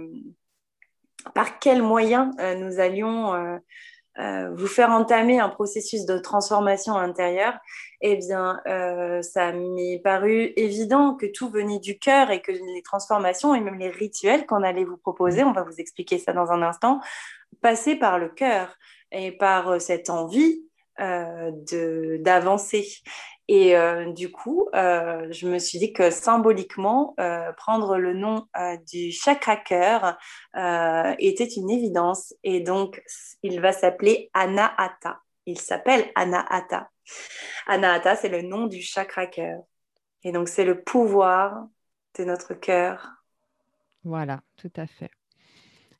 par 1.34 1.58
quels 1.58 1.82
moyens 1.82 2.34
euh, 2.40 2.54
nous 2.54 2.80
allions 2.80 3.34
euh, 3.34 3.58
euh, 4.18 4.50
vous 4.54 4.66
faire 4.66 4.90
entamer 4.90 5.40
un 5.40 5.48
processus 5.48 6.04
de 6.04 6.18
transformation 6.18 6.96
intérieure, 6.96 7.54
eh 8.00 8.16
bien, 8.16 8.60
ça 9.22 9.52
m'est 9.52 10.00
paru 10.02 10.52
évident 10.56 11.14
que 11.14 11.26
tout 11.26 11.48
venait 11.48 11.78
du 11.78 11.98
cœur 11.98 12.30
et 12.30 12.42
que 12.42 12.50
les 12.50 12.82
transformations 12.82 13.54
et 13.54 13.60
même 13.60 13.78
les 13.78 13.88
rituels 13.88 14.46
qu'on 14.46 14.62
allait 14.62 14.84
vous 14.84 14.96
proposer, 14.96 15.44
on 15.44 15.52
va 15.52 15.62
vous 15.62 15.76
expliquer 15.78 16.18
ça 16.18 16.32
dans 16.32 16.50
un 16.50 16.60
instant, 16.62 17.00
passaient 17.62 17.96
par 17.96 18.18
le 18.18 18.28
cœur 18.28 18.74
et 19.12 19.32
par 19.32 19.80
cette 19.80 20.10
envie 20.10 20.66
d'avancer. 20.98 22.86
Et 23.52 23.76
euh, 23.76 24.12
du 24.12 24.30
coup, 24.30 24.68
euh, 24.76 25.26
je 25.32 25.48
me 25.48 25.58
suis 25.58 25.80
dit 25.80 25.92
que 25.92 26.12
symboliquement, 26.12 27.16
euh, 27.18 27.52
prendre 27.54 27.98
le 27.98 28.14
nom 28.14 28.46
du 28.86 29.10
chakra 29.10 29.56
cœur 29.56 30.16
était 31.18 31.48
une 31.56 31.68
évidence. 31.68 32.32
Et 32.44 32.60
donc, 32.60 33.02
il 33.42 33.60
va 33.60 33.72
s'appeler 33.72 34.30
Anahata. 34.34 35.18
Il 35.46 35.58
s'appelle 35.58 36.12
Anahata. 36.14 36.90
Anahata, 37.66 38.14
c'est 38.14 38.28
le 38.28 38.42
nom 38.42 38.68
du 38.68 38.82
chakra 38.82 39.26
cœur. 39.26 39.58
Et 40.22 40.30
donc, 40.30 40.48
c'est 40.48 40.64
le 40.64 40.84
pouvoir 40.84 41.66
de 42.16 42.24
notre 42.24 42.54
cœur. 42.54 43.08
Voilà, 44.04 44.42
tout 44.58 44.72
à 44.76 44.86
fait. 44.86 45.10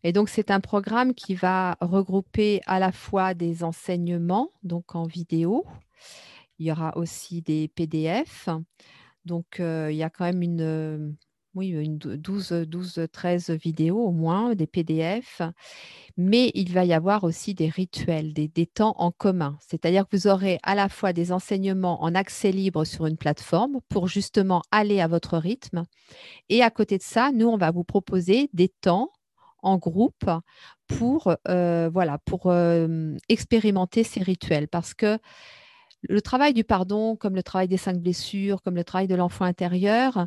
Et 0.05 0.13
donc, 0.13 0.29
c'est 0.29 0.53
un 0.53 0.61
programme 0.61 1.15
qui 1.15 1.35
va 1.35 1.77
regrouper 1.81 2.61
à 2.67 2.79
la 2.79 2.93
fois 2.93 3.35
des 3.35 3.65
enseignements, 3.65 4.53
donc 4.63 4.95
en 4.95 5.03
vidéo, 5.03 5.67
il 6.61 6.67
y 6.67 6.73
aura 6.73 6.97
aussi 6.97 7.41
des 7.43 7.69
PDF. 7.69 8.49
Donc, 9.25 9.61
euh, 9.61 9.89
il 9.91 9.97
y 9.97 10.03
a 10.03 10.11
quand 10.11 10.25
même 10.25 10.43
une, 10.43 10.61
euh, 10.61 11.11
oui, 11.55 11.69
une 11.69 11.97
12, 11.97 12.53
12, 12.69 13.07
13 13.11 13.51
vidéos 13.51 13.99
au 13.99 14.13
moins, 14.13 14.55
des 14.55 14.67
PDF. 14.67 15.41
Mais 16.19 16.53
il 16.55 16.71
va 16.73 16.85
y 16.85 16.93
avoir 16.93 17.25
aussi 17.25 17.55
des 17.55 17.71
rituels, 17.71 18.35
des, 18.35 18.47
des 18.47 18.67
temps 18.67 18.95
en 18.99 19.11
commun. 19.11 19.57
C'est-à-dire 19.67 20.07
que 20.07 20.15
vous 20.15 20.27
aurez 20.29 20.59
à 20.63 20.75
la 20.75 20.91
fois 20.91 21.15
des 21.15 21.33
enseignements 21.33 22.03
en 22.03 22.15
accès 22.15 22.53
libre 22.53 22.85
sur 22.85 23.07
une 23.07 23.17
plateforme 23.17 23.81
pour 23.89 24.07
justement 24.07 24.63
aller 24.71 25.01
à 25.01 25.09
votre 25.09 25.39
rythme. 25.39 25.85
Et 26.51 26.63
à 26.63 26.71
côté 26.71 26.99
de 26.99 27.03
ça, 27.03 27.33
nous, 27.33 27.49
on 27.49 27.57
va 27.57 27.71
vous 27.71 27.85
proposer 27.85 28.51
des 28.53 28.69
temps 28.69 29.11
en 29.63 29.79
groupe 29.79 30.29
pour, 30.89 31.35
euh, 31.49 31.89
voilà, 31.91 32.19
pour 32.19 32.53
expérimenter 33.31 34.05
ces 34.05 34.23
rituels. 34.23 34.69
Parce 34.69 34.93
que 34.93 35.19
le 36.09 36.21
travail 36.23 36.55
du 36.55 36.65
pardon, 36.65 37.17
comme 37.17 37.35
le 37.35 37.43
travail 37.43 37.69
des 37.69 37.77
cinq 37.77 37.99
blessures, 37.99 38.63
comme 38.63 38.77
le 38.77 38.85
travail 38.85 39.07
de 39.09 39.15
l'enfant 39.15 39.45
intérieur, 39.45 40.27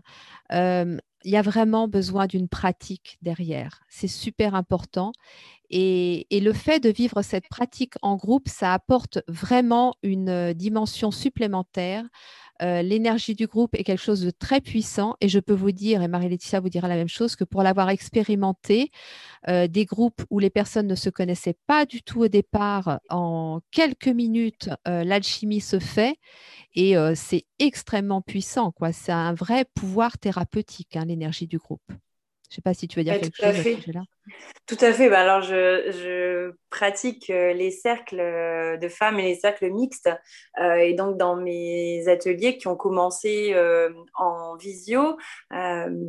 euh, 0.51 0.97
il 1.23 1.31
y 1.31 1.37
a 1.37 1.41
vraiment 1.41 1.87
besoin 1.87 2.27
d'une 2.27 2.47
pratique 2.47 3.17
derrière. 3.21 3.81
C'est 3.89 4.07
super 4.07 4.55
important. 4.55 5.13
Et, 5.75 6.27
le 6.31 6.53
fait 6.53 6.79
de 6.79 6.89
vivre 6.89 7.23
cette 7.23 7.47
pratique 7.47 7.95
en 8.03 8.15
groupe, 8.15 8.47
ça 8.47 8.73
apporte 8.73 9.19
vraiment 9.27 9.95
une 10.03 10.53
dimension 10.53 11.09
supplémentaire. 11.09 12.05
L'énergie 12.61 13.35
du 13.35 13.47
groupe 13.47 13.75
est 13.75 13.83
quelque 13.83 14.01
chose 14.01 14.21
de 14.21 14.29
très 14.29 14.61
puissant 14.61 15.15
et 15.19 15.27
je 15.27 15.39
peux 15.39 15.55
vous 15.55 15.71
dire, 15.71 16.01
et 16.01 16.07
Marie-Laetitia 16.07 16.61
vous 16.61 16.69
dira 16.69 16.87
la 16.87 16.95
même 16.95 17.09
chose, 17.09 17.35
que 17.35 17.43
pour 17.43 17.63
l'avoir 17.63 17.89
expérimenté, 17.89 18.91
des 19.47 19.85
groupes 19.85 20.23
où 20.29 20.39
les 20.39 20.51
personnes 20.51 20.87
ne 20.87 20.95
se 20.95 21.09
connaissaient 21.09 21.57
pas 21.67 21.85
du 21.85 22.03
tout 22.03 22.21
au 22.21 22.27
départ, 22.29 22.99
en 23.09 23.59
quelques 23.71 24.07
minutes, 24.07 24.69
l'alchimie 24.85 25.59
se 25.59 25.79
fait 25.79 26.15
et 26.75 26.95
c'est 27.15 27.45
extrêmement 27.59 28.21
puissant. 28.21 28.73
C'est 28.93 29.11
un 29.11 29.33
vrai 29.33 29.65
pouvoir 29.73 30.17
thérapeutique, 30.17 30.95
hein, 30.95 31.05
l'énergie 31.13 31.47
du 31.47 31.57
groupe. 31.57 31.81
Je 31.87 32.59
ne 32.59 32.61
sais 32.61 32.61
pas 32.61 32.73
si 32.75 32.87
tu 32.87 32.99
veux 32.99 33.03
dire 33.03 33.19
quelque 33.19 33.35
chose 33.35 33.45
à, 33.47 33.53
ce 33.53 33.63
sujet-là. 33.63 34.03
Tout 34.67 34.77
à 34.81 34.93
fait. 34.93 35.09
Bah, 35.09 35.21
alors, 35.21 35.41
je, 35.41 36.53
pratique 36.69 37.29
les 37.29 37.71
cercles 37.71 38.17
de 38.79 38.87
femmes 38.89 39.19
et 39.19 39.23
les 39.23 39.35
cercles 39.35 39.71
mixtes. 39.71 40.09
et 40.59 40.93
donc, 40.93 41.17
dans 41.17 41.35
mes 41.35 42.07
ateliers 42.07 42.57
qui 42.57 42.67
ont 42.67 42.75
commencé 42.75 43.55
en 44.13 44.55
visio, 44.57 45.17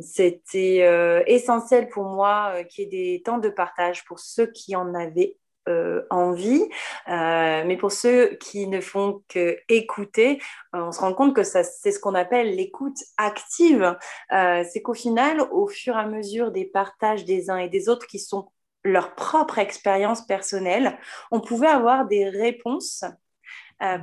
c'était 0.01 1.23
essentiel 1.25 1.89
pour 1.89 2.03
moi 2.03 2.63
qu'il 2.65 2.83
y 2.83 2.87
ait 2.87 3.17
des 3.17 3.23
temps 3.23 3.39
de 3.39 3.49
partage 3.49 4.05
pour 4.05 4.19
ceux 4.19 4.45
qui 4.45 4.75
en 4.75 4.93
avaient 4.93 5.37
euh, 5.67 6.03
envie. 6.11 6.63
Euh, 7.07 7.63
mais 7.65 7.75
pour 7.77 7.91
ceux 7.91 8.35
qui 8.39 8.67
ne 8.67 8.81
font 8.81 9.23
que 9.27 9.57
écouter, 9.67 10.39
euh, 10.75 10.83
on 10.83 10.91
se 10.91 10.99
rend 10.99 11.13
compte 11.13 11.35
que 11.35 11.43
c'est 11.43 11.63
ce 11.63 11.99
qu'on 11.99 12.13
appelle 12.13 12.55
l'écoute 12.55 12.97
active. 13.17 13.97
c'est 14.29 14.81
qu'au 14.83 14.93
final, 14.93 15.41
au 15.51 15.67
fur 15.67 15.95
et 15.95 15.99
à 15.99 16.05
mesure 16.05 16.51
des 16.51 16.65
partages 16.65 17.25
des 17.25 17.49
uns 17.49 17.57
et 17.57 17.69
des 17.69 17.89
autres 17.89 18.07
qui 18.07 18.19
sont 18.19 18.51
leur 18.83 19.15
propre 19.15 19.57
expérience 19.57 20.25
personnelle, 20.25 20.97
on 21.31 21.41
pouvait 21.41 21.67
avoir 21.67 22.05
des 22.05 22.29
réponses 22.29 23.03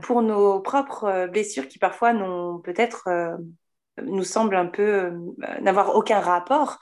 pour 0.02 0.22
nos 0.22 0.60
propres 0.60 1.28
blessures 1.28 1.68
qui 1.68 1.78
parfois 1.78 2.12
n'ont 2.12 2.58
peut-être 2.58 3.08
nous 4.00 4.24
semble 4.24 4.56
un 4.56 4.66
peu 4.66 4.82
euh, 4.82 5.10
n'avoir 5.60 5.94
aucun 5.96 6.20
rapport. 6.20 6.78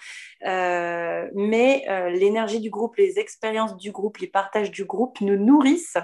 Euh, 0.47 1.29
mais 1.35 1.85
euh, 1.89 2.11
l'énergie 2.11 2.61
du 2.61 2.71
groupe, 2.71 2.97
les 2.97 3.19
expériences 3.19 3.77
du 3.77 3.91
groupe, 3.91 4.19
les 4.19 4.29
partages 4.29 4.71
du 4.71 4.85
groupe 4.85 5.21
nous 5.21 5.37
nourrissent 5.37 5.99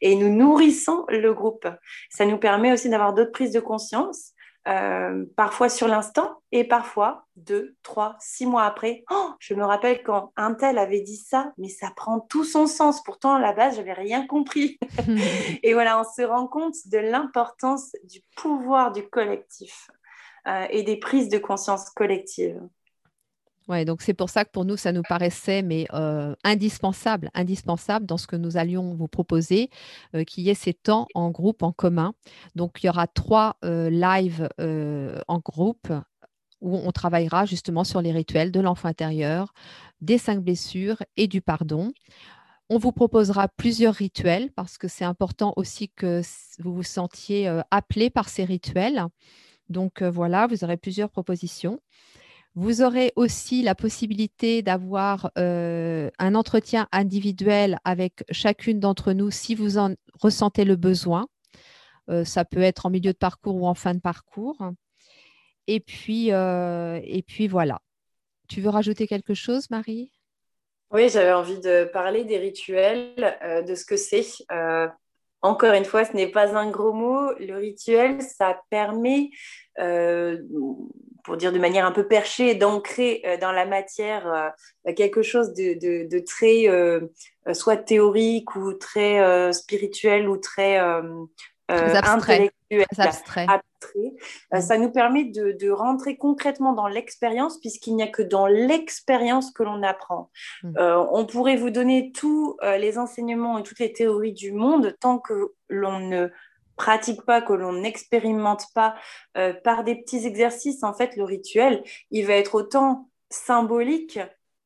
et 0.00 0.14
nous 0.14 0.28
nourrissons 0.28 1.04
le 1.08 1.32
groupe. 1.34 1.66
Ça 2.10 2.24
nous 2.24 2.38
permet 2.38 2.72
aussi 2.72 2.88
d'avoir 2.88 3.14
d'autres 3.14 3.32
prises 3.32 3.52
de 3.52 3.60
conscience, 3.60 4.32
parfois 5.36 5.68
sur 5.68 5.88
l'instant 5.88 6.38
et 6.50 6.64
parfois 6.64 7.26
deux, 7.36 7.76
trois, 7.82 8.16
six 8.18 8.46
mois 8.46 8.64
après. 8.64 9.04
Oh, 9.10 9.32
je 9.38 9.52
me 9.52 9.62
rappelle 9.62 10.02
quand 10.02 10.32
un 10.36 10.54
tel 10.54 10.78
avait 10.78 11.02
dit 11.02 11.18
ça, 11.18 11.52
mais 11.58 11.68
ça 11.68 11.90
prend 11.94 12.20
tout 12.20 12.44
son 12.44 12.66
sens. 12.66 13.02
Pourtant, 13.02 13.34
à 13.34 13.40
la 13.40 13.52
base, 13.52 13.76
j'avais 13.76 13.92
rien 13.92 14.26
compris. 14.26 14.78
et 15.62 15.74
voilà, 15.74 16.00
on 16.00 16.04
se 16.04 16.22
rend 16.22 16.46
compte 16.46 16.76
de 16.86 16.96
l'importance 16.96 17.94
du 18.04 18.20
pouvoir 18.36 18.92
du 18.92 19.06
collectif. 19.06 19.90
Euh, 20.46 20.66
et 20.68 20.82
des 20.82 20.96
prises 20.96 21.30
de 21.30 21.38
conscience 21.38 21.88
collectives. 21.88 22.60
Oui, 23.66 23.86
donc 23.86 24.02
c'est 24.02 24.12
pour 24.12 24.28
ça 24.28 24.44
que 24.44 24.50
pour 24.50 24.66
nous, 24.66 24.76
ça 24.76 24.92
nous 24.92 25.00
paraissait 25.00 25.62
mais 25.62 25.86
euh, 25.94 26.34
indispensable, 26.44 27.30
indispensable 27.32 28.04
dans 28.04 28.18
ce 28.18 28.26
que 28.26 28.36
nous 28.36 28.58
allions 28.58 28.94
vous 28.94 29.08
proposer, 29.08 29.70
euh, 30.14 30.22
qu'il 30.24 30.44
y 30.44 30.50
ait 30.50 30.54
ces 30.54 30.74
temps 30.74 31.06
en 31.14 31.30
groupe, 31.30 31.62
en 31.62 31.72
commun. 31.72 32.12
Donc 32.56 32.82
il 32.82 32.86
y 32.86 32.90
aura 32.90 33.06
trois 33.06 33.56
lives 33.62 34.50
en 34.58 35.38
groupe 35.38 35.90
où 36.60 36.76
on 36.76 36.92
travaillera 36.92 37.46
justement 37.46 37.84
sur 37.84 38.02
les 38.02 38.12
rituels 38.12 38.52
de 38.52 38.60
l'enfant 38.60 38.88
intérieur, 38.88 39.54
des 40.02 40.18
cinq 40.18 40.40
blessures 40.40 41.02
et 41.16 41.26
du 41.26 41.40
pardon. 41.40 41.90
On 42.68 42.76
vous 42.76 42.92
proposera 42.92 43.48
plusieurs 43.48 43.94
rituels 43.94 44.50
parce 44.52 44.76
que 44.76 44.88
c'est 44.88 45.04
important 45.06 45.54
aussi 45.56 45.88
que 45.88 46.20
vous 46.58 46.74
vous 46.74 46.82
sentiez 46.82 47.48
appelé 47.70 48.10
par 48.10 48.28
ces 48.28 48.44
rituels. 48.44 49.06
Donc 49.68 50.02
voilà, 50.02 50.46
vous 50.46 50.64
aurez 50.64 50.76
plusieurs 50.76 51.10
propositions. 51.10 51.80
Vous 52.54 52.82
aurez 52.82 53.12
aussi 53.16 53.62
la 53.62 53.74
possibilité 53.74 54.62
d'avoir 54.62 55.30
un 55.36 56.34
entretien 56.34 56.86
individuel 56.92 57.78
avec 57.84 58.24
chacune 58.30 58.78
d'entre 58.78 59.12
nous 59.12 59.30
si 59.30 59.54
vous 59.54 59.78
en 59.78 59.94
ressentez 60.20 60.64
le 60.64 60.76
besoin. 60.76 61.26
ça 62.24 62.44
peut 62.44 62.62
être 62.62 62.86
en 62.86 62.90
milieu 62.90 63.12
de 63.12 63.18
parcours 63.18 63.56
ou 63.56 63.66
en 63.66 63.74
fin 63.74 63.94
de 63.94 64.00
parcours. 64.00 64.56
Et 65.66 65.80
puis, 65.80 66.28
et 66.28 67.24
puis 67.26 67.48
voilà. 67.48 67.80
Tu 68.48 68.60
veux 68.60 68.70
rajouter 68.70 69.06
quelque 69.06 69.34
chose, 69.34 69.68
Marie? 69.70 70.12
Oui, 70.92 71.08
j'avais 71.08 71.32
envie 71.32 71.58
de 71.58 71.84
parler 71.92 72.24
des 72.24 72.38
rituels, 72.38 73.36
de 73.66 73.74
ce 73.74 73.84
que 73.84 73.96
c'est. 73.96 74.22
Encore 75.44 75.74
une 75.74 75.84
fois, 75.84 76.06
ce 76.06 76.14
n'est 76.14 76.30
pas 76.30 76.56
un 76.56 76.70
gros 76.70 76.94
mot. 76.94 77.30
Le 77.38 77.56
rituel, 77.56 78.22
ça 78.22 78.62
permet, 78.70 79.28
euh, 79.78 80.38
pour 81.22 81.36
dire 81.36 81.52
de 81.52 81.58
manière 81.58 81.84
un 81.84 81.92
peu 81.92 82.08
perchée, 82.08 82.54
d'ancrer 82.54 83.20
euh, 83.26 83.36
dans 83.36 83.52
la 83.52 83.66
matière 83.66 84.54
euh, 84.86 84.92
quelque 84.94 85.20
chose 85.20 85.52
de, 85.52 86.18
très 86.20 86.64
soit 87.52 87.76
théorique 87.76 88.56
ou 88.56 88.72
très 88.72 89.52
spirituel 89.52 90.30
ou 90.30 90.38
très 90.38 90.80
intellectuel 91.68 92.86
abstrait. 92.98 93.46
Euh, 94.54 94.60
ça 94.60 94.78
nous 94.78 94.90
permet 94.90 95.24
de, 95.24 95.70
rentrer 95.70 96.16
concrètement 96.16 96.72
dans 96.72 96.86
l'expérience, 96.86 97.58
puisqu'il 97.58 97.96
n'y 97.96 98.02
a 98.02 98.06
que 98.06 98.22
dans 98.22 98.46
l'expérience 98.46 99.50
que 99.50 99.62
l'on 99.62 99.82
apprend. 99.82 100.30
Hmm. 100.62 100.76
Euh, 100.78 101.04
on 101.12 101.26
pourrait 101.26 101.56
vous 101.56 101.70
donner 101.70 102.12
tous 102.12 102.56
euh, 102.62 102.76
les 102.76 102.98
enseignements 102.98 103.58
et 103.58 103.62
toutes 103.62 103.80
les 103.80 103.92
théories 103.92 104.32
du 104.32 104.52
monde 104.52 104.96
tant 105.00 105.18
que 105.18 105.52
l'on 105.68 106.00
ne 106.00 106.28
pratique 106.76 107.22
pas, 107.22 107.40
que 107.40 107.52
l'on 107.52 107.72
n'expérimente 107.72 108.64
pas 108.74 108.96
par 109.62 109.84
des 109.84 109.94
petits 109.94 110.26
exercices. 110.26 110.82
En 110.82 110.92
fait, 110.92 111.14
le 111.14 111.22
rituel, 111.22 111.84
il 112.10 112.26
va 112.26 112.34
être 112.34 112.56
autant 112.56 113.08
symbolique 113.30 114.18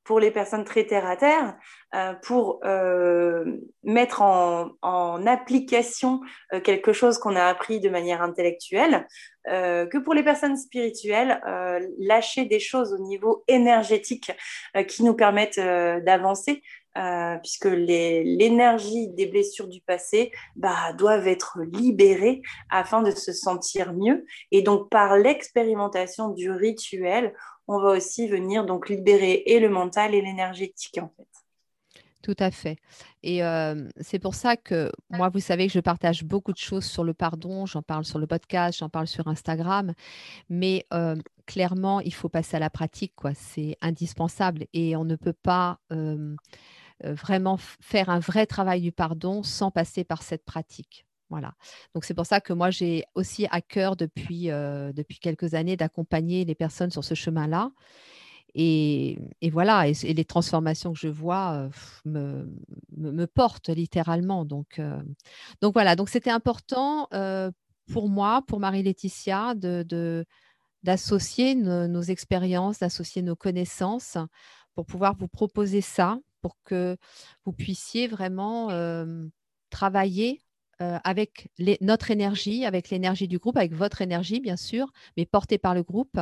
pour 0.08 0.20
les 0.20 0.30
personnes 0.30 0.64
très 0.64 0.86
terre 0.86 1.04
à 1.04 1.18
terre, 1.18 1.54
euh, 1.94 2.14
pour 2.22 2.60
euh, 2.64 3.44
mettre 3.82 4.22
en, 4.22 5.26
application 5.26 6.22
euh, 6.54 6.62
quelque 6.62 6.94
chose 6.94 7.18
qu'on 7.18 7.36
a 7.36 7.44
appris 7.44 7.78
de 7.78 7.90
manière 7.90 8.22
intellectuelle, 8.22 9.06
que 9.44 9.98
pour 9.98 10.12
les 10.12 10.22
personnes 10.22 10.58
spirituelles, 10.58 11.40
lâcher 11.98 12.44
des 12.44 12.60
choses 12.60 12.92
au 12.92 12.98
niveau 12.98 13.44
énergétique 13.48 14.30
qui 14.86 15.02
nous 15.02 15.14
permettent 15.14 15.58
d'avancer. 15.58 16.62
Puisque 17.42 17.66
l'énergie 17.66 19.08
des 19.08 19.26
blessures 19.26 19.68
du 19.68 19.80
passé 19.80 20.32
bah, 20.56 20.92
doivent 20.94 21.28
être 21.28 21.58
libérées 21.62 22.42
afin 22.70 23.02
de 23.02 23.10
se 23.10 23.32
sentir 23.32 23.92
mieux. 23.92 24.24
Et 24.50 24.62
donc, 24.62 24.90
par 24.90 25.16
l'expérimentation 25.16 26.30
du 26.30 26.50
rituel, 26.50 27.34
on 27.68 27.80
va 27.80 27.90
aussi 27.90 28.26
venir 28.26 28.64
donc 28.64 28.88
libérer 28.88 29.42
et 29.46 29.60
le 29.60 29.68
mental 29.68 30.14
et 30.14 30.22
l'énergétique 30.22 30.98
en 30.98 31.12
fait. 31.16 31.28
Tout 32.22 32.36
à 32.40 32.50
fait. 32.50 32.78
Et 33.22 33.44
euh, 33.44 33.88
c'est 34.00 34.18
pour 34.18 34.34
ça 34.34 34.56
que 34.56 34.90
moi, 35.08 35.28
vous 35.28 35.38
savez 35.38 35.66
que 35.68 35.72
je 35.72 35.80
partage 35.80 36.24
beaucoup 36.24 36.52
de 36.52 36.58
choses 36.58 36.84
sur 36.84 37.04
le 37.04 37.14
pardon. 37.14 37.64
J'en 37.64 37.80
parle 37.80 38.04
sur 38.04 38.18
le 38.18 38.26
podcast, 38.26 38.78
j'en 38.80 38.88
parle 38.88 39.06
sur 39.06 39.28
Instagram. 39.28 39.94
Mais 40.48 40.84
euh, 40.92 41.14
clairement, 41.46 42.00
il 42.00 42.12
faut 42.12 42.28
passer 42.28 42.56
à 42.56 42.60
la 42.60 42.70
pratique. 42.70 43.14
C'est 43.34 43.76
indispensable. 43.80 44.66
Et 44.72 44.96
on 44.96 45.04
ne 45.04 45.14
peut 45.14 45.32
pas 45.32 45.78
euh, 45.92 46.34
vraiment 47.04 47.56
faire 47.58 48.10
un 48.10 48.18
vrai 48.18 48.46
travail 48.46 48.80
du 48.80 48.92
pardon 48.92 49.42
sans 49.42 49.70
passer 49.70 50.04
par 50.04 50.22
cette 50.22 50.44
pratique. 50.44 51.06
Voilà. 51.30 51.54
Donc 51.94 52.04
c'est 52.04 52.14
pour 52.14 52.26
ça 52.26 52.40
que 52.40 52.52
moi 52.52 52.70
j'ai 52.70 53.04
aussi 53.14 53.46
à 53.50 53.60
cœur 53.60 53.96
depuis, 53.96 54.46
depuis 54.46 55.18
quelques 55.18 55.54
années 55.54 55.76
d'accompagner 55.76 56.44
les 56.44 56.54
personnes 56.54 56.90
sur 56.90 57.04
ce 57.04 57.14
chemin-là. 57.14 57.70
Et, 58.54 59.18
voilà, 59.52 59.86
et, 59.86 59.92
les 59.92 60.24
transformations 60.24 60.92
que 60.92 60.98
je 60.98 61.08
vois 61.08 61.68
me, 62.04 62.50
me, 62.96 63.26
portent 63.26 63.68
littéralement. 63.68 64.44
Donc, 64.44 64.80
donc 65.60 65.74
voilà, 65.74 65.94
donc 65.94 66.08
c'était 66.08 66.30
important 66.30 67.08
pour 67.88 68.08
moi, 68.08 68.42
pour 68.46 68.60
Marie-Laetitia, 68.60 69.54
de, 69.54 70.24
d'associer 70.82 71.54
nos, 71.54 72.02
expériences, 72.02 72.78
d'associer 72.78 73.22
nos 73.22 73.36
connaissances 73.36 74.18
pour 74.74 74.86
pouvoir 74.86 75.16
vous 75.16 75.28
proposer 75.28 75.80
ça, 75.80 76.18
pour 76.40 76.56
que 76.64 76.96
vous 77.44 77.52
puissiez 77.52 78.06
vraiment 78.06 78.68
travailler 79.70 80.40
euh, 80.80 80.96
avec 81.02 81.48
notre 81.80 82.12
énergie, 82.12 82.64
avec 82.64 82.90
l'énergie 82.90 83.26
du 83.26 83.38
groupe, 83.38 83.56
avec 83.56 83.74
votre 83.74 84.00
énergie, 84.00 84.38
bien 84.38 84.56
sûr, 84.56 84.92
mais 85.16 85.26
portée 85.26 85.58
par 85.58 85.74
le 85.74 85.82
groupe, 85.82 86.20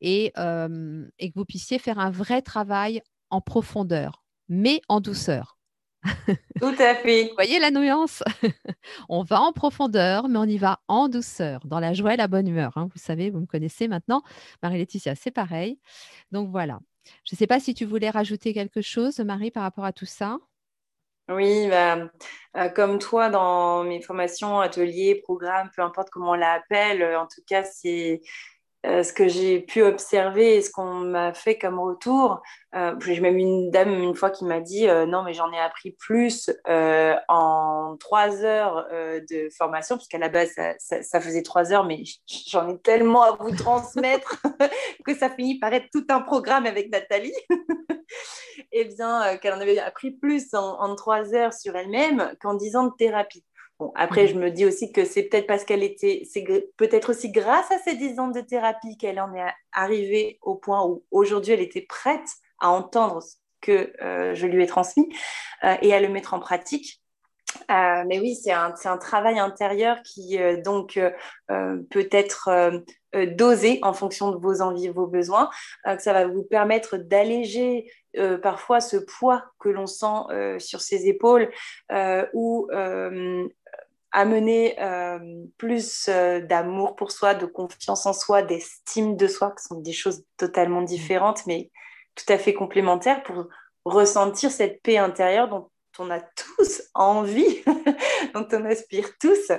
et, 0.00 0.32
euh, 0.38 1.06
et 1.18 1.30
que 1.30 1.38
vous 1.38 1.44
puissiez 1.44 1.78
faire 1.78 1.98
un 1.98 2.10
vrai 2.10 2.40
travail 2.40 3.02
en 3.28 3.42
profondeur, 3.42 4.24
mais 4.48 4.80
en 4.88 5.02
douceur. 5.02 5.58
Tout 6.58 6.74
à 6.78 6.94
fait. 6.94 7.24
Vous 7.24 7.34
voyez 7.34 7.58
la 7.58 7.70
nuance? 7.70 8.22
On 9.10 9.22
va 9.22 9.42
en 9.42 9.52
profondeur, 9.52 10.28
mais 10.28 10.38
on 10.38 10.44
y 10.44 10.56
va 10.56 10.80
en 10.88 11.10
douceur, 11.10 11.60
dans 11.66 11.78
la 11.78 11.92
joie 11.92 12.14
et 12.14 12.16
la 12.16 12.26
bonne 12.26 12.48
humeur. 12.48 12.72
Hein. 12.76 12.88
Vous 12.94 12.98
savez, 12.98 13.28
vous 13.28 13.40
me 13.40 13.46
connaissez 13.46 13.86
maintenant. 13.86 14.22
Marie-Laetitia, 14.62 15.14
c'est 15.14 15.30
pareil. 15.30 15.78
Donc 16.32 16.48
voilà. 16.48 16.80
Je 17.24 17.34
ne 17.34 17.38
sais 17.38 17.46
pas 17.46 17.60
si 17.60 17.74
tu 17.74 17.84
voulais 17.84 18.10
rajouter 18.10 18.52
quelque 18.52 18.82
chose, 18.82 19.18
Marie, 19.20 19.50
par 19.50 19.62
rapport 19.62 19.84
à 19.84 19.92
tout 19.92 20.06
ça. 20.06 20.38
Oui, 21.28 21.68
bah, 21.68 22.10
euh, 22.56 22.68
comme 22.70 22.98
toi, 22.98 23.30
dans 23.30 23.84
mes 23.84 24.02
formations, 24.02 24.58
ateliers, 24.58 25.20
programmes, 25.22 25.70
peu 25.74 25.82
importe 25.82 26.10
comment 26.10 26.30
on 26.30 26.34
l'appelle, 26.34 27.04
en 27.16 27.26
tout 27.26 27.42
cas, 27.46 27.62
c'est 27.62 28.20
euh, 28.86 29.02
ce 29.02 29.12
que 29.12 29.28
j'ai 29.28 29.60
pu 29.60 29.82
observer 29.82 30.56
et 30.56 30.62
ce 30.62 30.70
qu'on 30.70 30.94
m'a 30.94 31.34
fait 31.34 31.58
comme 31.58 31.78
retour. 31.78 32.40
Euh, 32.74 32.94
j'ai 33.00 33.20
même 33.20 33.36
une 33.36 33.70
dame 33.70 33.92
une 33.92 34.14
fois 34.14 34.30
qui 34.30 34.46
m'a 34.46 34.60
dit 34.60 34.88
euh, 34.88 35.04
non 35.04 35.22
mais 35.22 35.34
j'en 35.34 35.52
ai 35.52 35.58
appris 35.58 35.90
plus 35.90 36.50
en 37.28 37.96
trois 38.00 38.42
heures 38.42 38.88
de 38.90 39.50
formation 39.50 39.96
puisqu'à 39.96 40.16
la 40.16 40.30
base 40.30 40.54
ça, 40.78 41.20
faisait 41.20 41.42
trois 41.42 41.72
heures 41.72 41.84
mais 41.84 42.04
j'en 42.48 42.70
ai 42.70 42.78
tellement 42.78 43.22
à 43.22 43.32
vous 43.32 43.54
transmettre 43.54 44.40
que 45.04 45.14
ça 45.14 45.28
finit 45.28 45.58
par 45.58 45.74
être 45.74 45.88
tout 45.92 46.06
un 46.08 46.20
programme 46.20 46.64
avec 46.64 46.90
Nathalie. 46.90 47.34
et 47.50 48.64
eh 48.72 48.84
bien 48.84 49.36
qu'elle 49.38 49.52
en 49.52 49.60
avait 49.60 49.78
appris 49.78 50.12
plus 50.12 50.54
en, 50.54 50.80
en 50.80 50.94
trois 50.94 51.34
heures 51.34 51.52
sur 51.52 51.76
elle-même 51.76 52.34
qu'en 52.40 52.54
dix 52.54 52.76
ans 52.76 52.84
de 52.84 52.94
thérapie 52.96 53.44
après, 53.94 54.26
je 54.26 54.34
me 54.34 54.50
dis 54.50 54.66
aussi 54.66 54.92
que 54.92 55.04
c'est 55.04 55.24
peut-être 55.24 55.46
parce 55.46 55.64
qu'elle 55.64 55.82
était, 55.82 56.26
c'est 56.30 56.44
peut-être 56.76 57.10
aussi 57.10 57.30
grâce 57.30 57.70
à 57.70 57.78
ces 57.78 57.94
10 57.94 58.18
ans 58.18 58.28
de 58.28 58.40
thérapie 58.40 58.96
qu'elle 58.96 59.20
en 59.20 59.34
est 59.34 59.44
arrivée 59.72 60.38
au 60.42 60.54
point 60.54 60.84
où 60.84 61.04
aujourd'hui 61.10 61.52
elle 61.52 61.60
était 61.60 61.86
prête 61.88 62.28
à 62.60 62.70
entendre 62.70 63.22
ce 63.22 63.36
que 63.60 63.92
euh, 64.02 64.34
je 64.34 64.46
lui 64.46 64.62
ai 64.62 64.66
transmis 64.66 65.08
euh, 65.64 65.74
et 65.82 65.94
à 65.94 66.00
le 66.00 66.08
mettre 66.08 66.34
en 66.34 66.40
pratique. 66.40 67.00
Euh, 67.70 68.04
mais 68.06 68.20
oui, 68.20 68.36
c'est 68.36 68.52
un, 68.52 68.74
un, 68.84 68.96
travail 68.96 69.40
intérieur 69.40 70.00
qui 70.04 70.38
donc 70.64 71.00
peut 71.48 72.08
être 72.12 72.82
dosé 73.12 73.80
en 73.82 73.92
fonction 73.92 74.30
de 74.30 74.36
vos 74.36 74.62
envies 74.62 74.88
vos 74.88 75.08
besoins, 75.08 75.50
que 75.84 76.00
ça 76.00 76.12
va 76.12 76.28
vous 76.28 76.44
permettre 76.44 76.96
d'alléger 76.96 77.90
parfois 78.40 78.80
ce 78.80 78.98
poids 78.98 79.44
que 79.58 79.68
l'on 79.68 79.86
sent 79.86 80.60
sur 80.60 80.80
ses 80.80 81.08
épaules 81.08 81.50
ou 82.32 82.68
amener 84.12 84.80
euh, 84.80 85.18
plus 85.56 86.08
euh, 86.08 86.40
d'amour 86.40 86.96
pour 86.96 87.12
soi, 87.12 87.34
de 87.34 87.46
confiance 87.46 88.06
en 88.06 88.12
soi, 88.12 88.42
d'estime 88.42 89.16
de 89.16 89.26
soi, 89.26 89.54
qui 89.56 89.64
sont 89.64 89.80
des 89.80 89.92
choses 89.92 90.24
totalement 90.36 90.82
différentes, 90.82 91.46
mais 91.46 91.70
tout 92.16 92.30
à 92.32 92.38
fait 92.38 92.54
complémentaires 92.54 93.22
pour 93.22 93.46
ressentir 93.84 94.50
cette 94.50 94.82
paix 94.82 94.98
intérieure 94.98 95.48
dont 95.48 95.70
on 95.98 96.10
a 96.10 96.20
tous 96.20 96.82
envie, 96.94 97.62
dont 98.34 98.46
on 98.52 98.64
aspire 98.64 99.10
tous. 99.20 99.52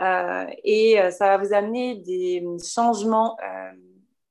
Euh, 0.00 0.46
et 0.62 0.96
ça 1.10 1.36
va 1.36 1.38
vous 1.38 1.52
amener 1.52 1.96
des 1.96 2.44
changements, 2.64 3.36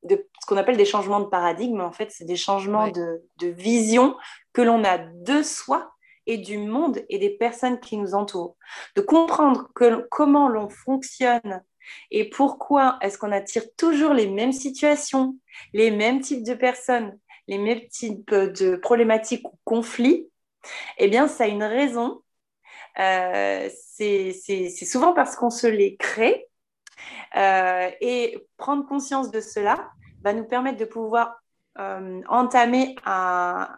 de, 0.03 0.25
ce 0.39 0.45
qu'on 0.47 0.55
appelle 0.55 0.77
des 0.77 0.85
changements 0.85 1.19
de 1.19 1.25
paradigme. 1.25 1.81
En 1.81 1.91
fait, 1.91 2.09
c'est 2.09 2.23
des 2.23 2.37
changements 2.37 2.87
de, 2.87 3.21
de 3.39 3.47
vision 3.47 4.15
que 4.53 4.61
l'on 4.61 4.85
a 4.85 4.97
de 4.97 5.43
soi 5.43 5.91
et 6.27 6.37
du 6.37 6.57
monde 6.57 7.03
et 7.09 7.17
des 7.17 7.31
personnes 7.31 7.79
qui 7.79 7.97
nous 7.97 8.13
entourent. 8.13 8.55
De 8.95 9.01
comprendre 9.01 9.69
comment 10.11 10.47
l'on 10.47 10.69
fonctionne 10.69 11.63
et 12.11 12.29
pourquoi 12.29 12.97
est-ce 13.01 13.17
qu'on 13.17 13.31
attire 13.31 13.63
toujours 13.77 14.13
les 14.13 14.27
mêmes 14.27 14.51
situations, 14.51 15.37
les 15.73 15.89
mêmes 15.89 16.21
types 16.21 16.43
de 16.43 16.53
personnes, 16.53 17.17
les 17.47 17.57
mêmes 17.57 17.87
types 17.87 18.29
de 18.33 18.75
problématiques 18.75 19.47
ou 19.47 19.57
conflits, 19.63 20.29
eh 20.97 21.07
bien, 21.07 21.27
ça 21.27 21.45
a 21.45 21.47
une 21.47 21.63
raison. 21.63 22.21
Euh, 22.99 23.69
c'est 23.71 24.69
souvent 24.85 25.13
parce 25.13 25.35
qu'on 25.35 25.49
se 25.49 25.67
les 25.67 25.95
crée. 25.97 26.47
Euh, 27.35 27.91
et 28.01 28.47
prendre 28.57 28.85
conscience 28.87 29.31
de 29.31 29.39
cela 29.39 29.91
va 30.23 30.33
nous 30.33 30.45
permettre 30.45 30.77
de 30.77 30.85
pouvoir 30.85 31.41
euh, 31.77 32.21
entamer 32.27 32.95
un, 33.05 33.69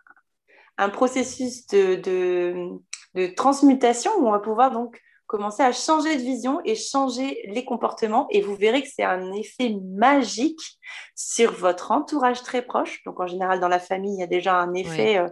un 0.79 0.89
processus 0.89 1.67
de, 1.67 1.95
de, 1.95 3.27
transmutation 3.35 4.11
où 4.19 4.27
on 4.27 4.31
va 4.31 4.39
pouvoir 4.39 4.71
donc 4.71 4.99
commencer 5.27 5.61
à 5.61 5.71
changer 5.71 6.15
de 6.15 6.21
vision 6.21 6.59
et 6.65 6.73
changer 6.73 7.41
les 7.49 7.63
comportements. 7.63 8.27
Et 8.31 8.41
vous 8.41 8.55
verrez 8.55 8.81
que 8.81 8.87
c'est 8.91 9.03
un 9.03 9.31
effet 9.33 9.75
magique 9.83 10.79
sur 11.13 11.51
votre 11.51 11.91
entourage 11.91 12.41
très 12.41 12.63
proche. 12.63 13.03
Donc, 13.03 13.19
en 13.19 13.27
général, 13.27 13.59
dans 13.59 13.67
la 13.67 13.79
famille, 13.79 14.15
il 14.15 14.19
y 14.19 14.23
a 14.23 14.27
déjà 14.27 14.55
un 14.55 14.73
effet 14.73 15.19
euh, 15.19 15.27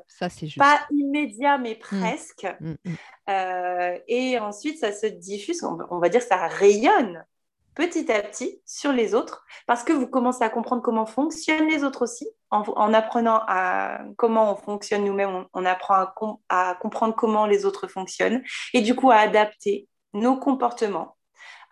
pas 0.57 0.79
immédiat, 0.91 1.57
mais 1.57 1.73
mmh. 1.73 1.97
presque. 1.97 2.47
Mmh, 2.59 2.71
mmh. 2.71 2.93
Euh, 3.29 3.97
et 4.07 4.37
ensuite, 4.37 4.77
ça 4.77 4.91
se 4.91 5.07
diffuse, 5.07 5.63
on 5.63 5.99
va 5.99 6.09
dire 6.09 6.21
ça 6.21 6.47
rayonne 6.47 7.25
petit 7.73 8.11
à 8.11 8.21
petit 8.21 8.59
sur 8.65 8.91
les 8.91 9.13
autres 9.13 9.45
parce 9.67 9.83
que 9.83 9.93
vous 9.93 10.07
commencez 10.07 10.43
à 10.43 10.49
comprendre 10.49 10.81
comment 10.81 11.05
fonctionnent 11.05 11.69
les 11.69 11.83
autres 11.83 12.03
aussi. 12.03 12.27
En, 12.49 12.93
apprenant 12.93 13.41
à 13.45 13.99
comment 14.15 14.53
on 14.53 14.55
fonctionne 14.55 15.03
nous-mêmes, 15.03 15.45
on, 15.53 15.65
apprend 15.65 16.39
à, 16.47 16.77
comprendre 16.79 17.13
comment 17.13 17.45
les 17.45 17.65
autres 17.65 17.87
fonctionnent 17.87 18.41
et 18.73 18.79
du 18.79 18.95
coup 18.95 19.11
à 19.11 19.17
adapter 19.17 19.89
nos 20.13 20.37
comportements 20.37 21.17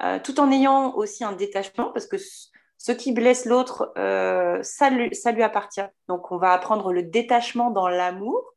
euh, 0.01 0.19
tout 0.19 0.39
en 0.39 0.51
ayant 0.51 0.93
aussi 0.95 1.23
un 1.23 1.31
détachement 1.31 1.91
parce 1.91 2.05
que 2.05 2.17
ce 2.17 2.91
qui 2.91 3.13
blesse 3.13 3.45
l'autre, 3.45 3.93
euh, 3.97 4.59
ça, 4.61 4.89
lui, 4.89 5.43
appartient. 5.43 5.81
Donc 6.07 6.31
on 6.31 6.37
va 6.37 6.51
apprendre 6.51 6.91
le 6.91 7.03
détachement 7.03 7.71
dans 7.71 7.87
l'amour. 7.87 8.53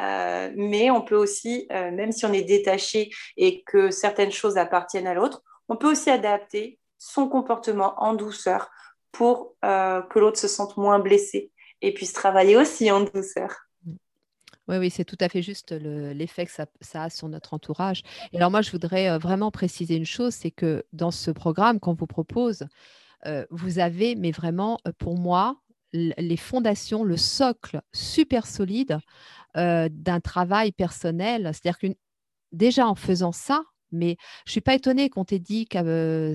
Euh, 0.00 0.50
mais 0.56 0.90
on 0.90 1.02
peut 1.02 1.16
aussi, 1.16 1.68
même 1.70 2.12
si 2.12 2.24
on 2.24 2.32
est 2.32 2.42
détaché 2.42 3.10
et 3.36 3.62
que 3.64 3.90
certaines 3.90 4.32
choses 4.32 4.56
appartiennent 4.56 5.06
à 5.06 5.14
l'autre, 5.14 5.42
on 5.68 5.76
peut 5.76 5.90
aussi 5.90 6.10
adapter 6.10 6.78
son 6.98 7.28
comportement 7.28 7.94
en 7.98 8.14
douceur 8.14 8.70
pour 9.12 9.54
que 9.60 10.18
l'autre 10.18 10.38
se 10.38 10.48
sente 10.48 10.78
moins 10.78 10.98
blessé 10.98 11.51
et 11.82 11.92
puisse 11.92 12.12
travailler 12.12 12.56
aussi 12.56 12.90
en 12.90 13.00
douceur. 13.00 13.50
Oui, 14.68 14.76
oui, 14.78 14.90
c'est 14.90 15.04
tout 15.04 15.18
à 15.20 15.28
fait 15.28 15.42
juste 15.42 15.72
l'effet 15.72 16.46
que 16.46 16.52
ça, 16.52 17.02
a 17.02 17.10
sur 17.10 17.28
notre 17.28 17.52
entourage. 17.52 18.02
Et 18.32 18.36
alors 18.36 18.50
moi, 18.50 18.62
je 18.62 18.70
voudrais 18.70 19.10
euh, 19.10 19.18
vraiment 19.18 19.50
préciser 19.50 19.96
une 19.96 20.06
chose, 20.06 20.34
c'est 20.34 20.52
que 20.52 20.84
dans 20.92 21.10
ce 21.10 21.32
programme 21.32 21.80
qu'on 21.80 21.94
vous 21.94 22.06
propose, 22.06 22.64
euh, 23.26 23.44
vous 23.50 23.80
avez, 23.80 24.14
mais 24.14 24.30
vraiment, 24.30 24.78
pour 24.98 25.18
moi, 25.18 25.56
les 25.92 26.38
fondations, 26.38 27.04
le 27.04 27.18
socle 27.18 27.82
super 27.92 28.46
solide 28.46 28.98
d'un 29.54 30.20
travail 30.24 30.72
personnel. 30.72 31.50
C'est-à-dire 31.52 31.78
que 31.78 31.88
déjà 32.52 32.86
en 32.86 32.94
faisant 32.94 33.32
ça, 33.32 33.62
mais 33.92 34.16
je 34.44 34.50
ne 34.50 34.52
suis 34.52 34.60
pas 34.60 34.74
étonnée 34.74 35.10
qu'on 35.10 35.24
t'ait 35.24 35.38
dit 35.38 35.66
que 35.66 36.34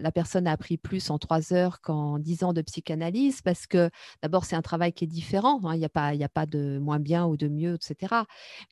la 0.00 0.12
personne 0.12 0.46
a 0.46 0.52
appris 0.52 0.76
plus 0.76 1.10
en 1.10 1.18
trois 1.18 1.52
heures 1.52 1.80
qu'en 1.80 2.18
dix 2.18 2.44
ans 2.44 2.52
de 2.52 2.62
psychanalyse, 2.62 3.42
parce 3.42 3.66
que 3.66 3.90
d'abord, 4.22 4.44
c'est 4.44 4.56
un 4.56 4.62
travail 4.62 4.92
qui 4.92 5.04
est 5.04 5.08
différent. 5.08 5.60
Hein, 5.64 5.74
il 5.74 5.78
n'y 5.78 5.84
a, 5.84 5.88
pas, 5.88 6.08
a 6.08 6.28
pas 6.28 6.46
de 6.46 6.78
moins 6.78 6.98
bien 6.98 7.26
ou 7.26 7.36
de 7.36 7.48
mieux, 7.48 7.74
etc. 7.74 8.14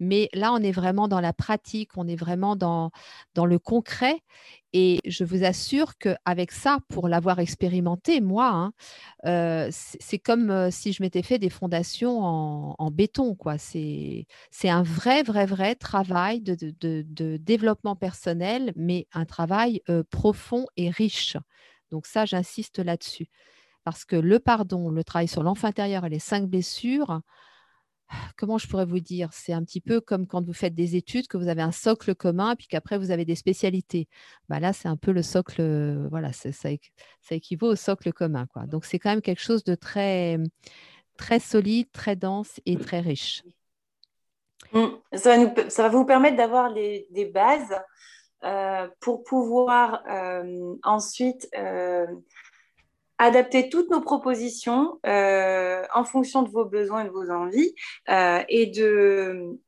Mais 0.00 0.28
là, 0.33 0.52
on 0.52 0.59
est 0.59 0.72
vraiment 0.72 1.09
dans 1.09 1.20
la 1.20 1.33
pratique, 1.33 1.96
on 1.96 2.07
est 2.07 2.16
vraiment 2.16 2.57
dans 2.57 2.90
le 3.37 3.59
concret. 3.59 4.20
Et 4.77 5.01
je 5.07 5.23
vous 5.23 5.45
assure 5.45 5.97
qu'avec 5.99 6.51
ça, 6.51 6.81
pour 6.89 7.09
l'avoir 7.09 7.39
expérimenté, 7.39 8.21
moi, 8.21 8.49
hein, 8.49 8.73
euh, 9.25 9.69
c'est 9.71 10.19
comme 10.19 10.51
euh, 10.51 10.69
si 10.73 10.93
je 10.93 11.01
m'étais 11.01 11.23
fait 11.23 11.39
des 11.39 11.49
fondations 11.49 12.21
en, 12.25 12.91
béton. 12.91 13.37
C'est 13.57 14.27
un 14.65 14.83
vrai, 14.83 15.23
vrai, 15.23 15.47
vrai 15.47 15.77
travail 15.77 16.41
de, 16.41 17.37
développement 17.37 17.95
personnel, 17.95 18.73
mais 18.75 19.07
un 19.13 19.25
travail 19.25 19.81
euh, 19.89 20.03
profond 20.11 20.67
et 20.77 20.91
riche. 20.91 21.37
Donc 21.93 22.07
ça, 22.07 22.25
j'insiste 22.25 22.81
là-dessus. 22.81 23.29
Parce 23.85 24.05
que 24.05 24.17
le 24.17 24.41
pardon, 24.41 24.91
le 24.91 25.05
travail 25.05 25.29
sur 25.29 25.45
l'enfant 25.45 25.69
intérieur 25.69 26.05
et 26.05 26.09
les 26.11 26.19
cinq 26.19 26.47
blessures, 26.47 27.21
comment 28.37 28.59
je 28.59 28.69
pourrais 28.69 28.85
vous 28.85 29.01
dire? 29.01 29.31
C'est 29.33 29.53
un 29.53 29.62
petit 29.62 29.81
peu 29.81 30.01
comme 30.01 30.27
quand 30.27 30.45
vous 30.45 30.53
faites 30.53 30.75
des 30.75 30.97
études, 30.97 31.27
que 31.27 31.37
vous 31.37 31.49
avez 31.49 31.62
un 31.62 31.73
socle 31.73 32.14
commun, 32.14 32.57
puis 32.57 32.67
qu'après 32.67 32.99
vous 32.99 33.11
avez 33.11 33.25
des 33.25 33.35
spécialités. 33.35 34.09
Bah 34.49 34.61
là, 34.61 34.73
c'est 34.73 34.88
un 34.88 34.97
peu 34.97 35.12
le 35.12 35.23
socle, 35.23 35.61
euh, 35.61 36.09
voilà, 36.11 36.33
ça, 36.33 36.71
équivaut 37.31 37.69
au 37.69 37.77
socle 37.77 38.12
commun. 38.12 38.47
Quoi. 38.53 38.67
Donc 38.67 38.85
c'est 38.85 38.99
quand 38.99 39.11
même 39.11 39.23
quelque 39.23 39.43
chose 39.43 39.64
de 39.64 39.75
très, 39.75 40.38
très 41.17 41.40
solide, 41.40 41.90
très 41.93 42.17
dense 42.17 42.61
et 42.67 42.77
très 42.77 43.01
riche. 43.01 43.43
Mmh. 44.73 44.87
Ça, 45.12 45.83
va 45.83 45.88
vous 45.88 46.05
permettre 46.05 46.37
d'avoir 46.37 46.73
des 46.73 47.31
bases 47.33 47.75
euh, 48.45 48.88
pour 49.01 49.25
pouvoir 49.25 50.03
euh, 50.07 50.75
ensuite 50.83 51.49
adapter 53.18 53.68
toutes 53.68 53.90
nos 53.90 54.00
propositions 54.00 54.98
euh, 55.07 55.83
en 55.94 56.05
fonction 56.05 56.42
de 56.42 56.50
vos 56.50 56.64
besoins 56.64 57.03
et 57.03 57.05
de 57.05 57.12
vos 57.12 57.31
envies 57.31 57.74
euh, 58.09 58.42
et 58.48 58.66
de, 58.66 59.59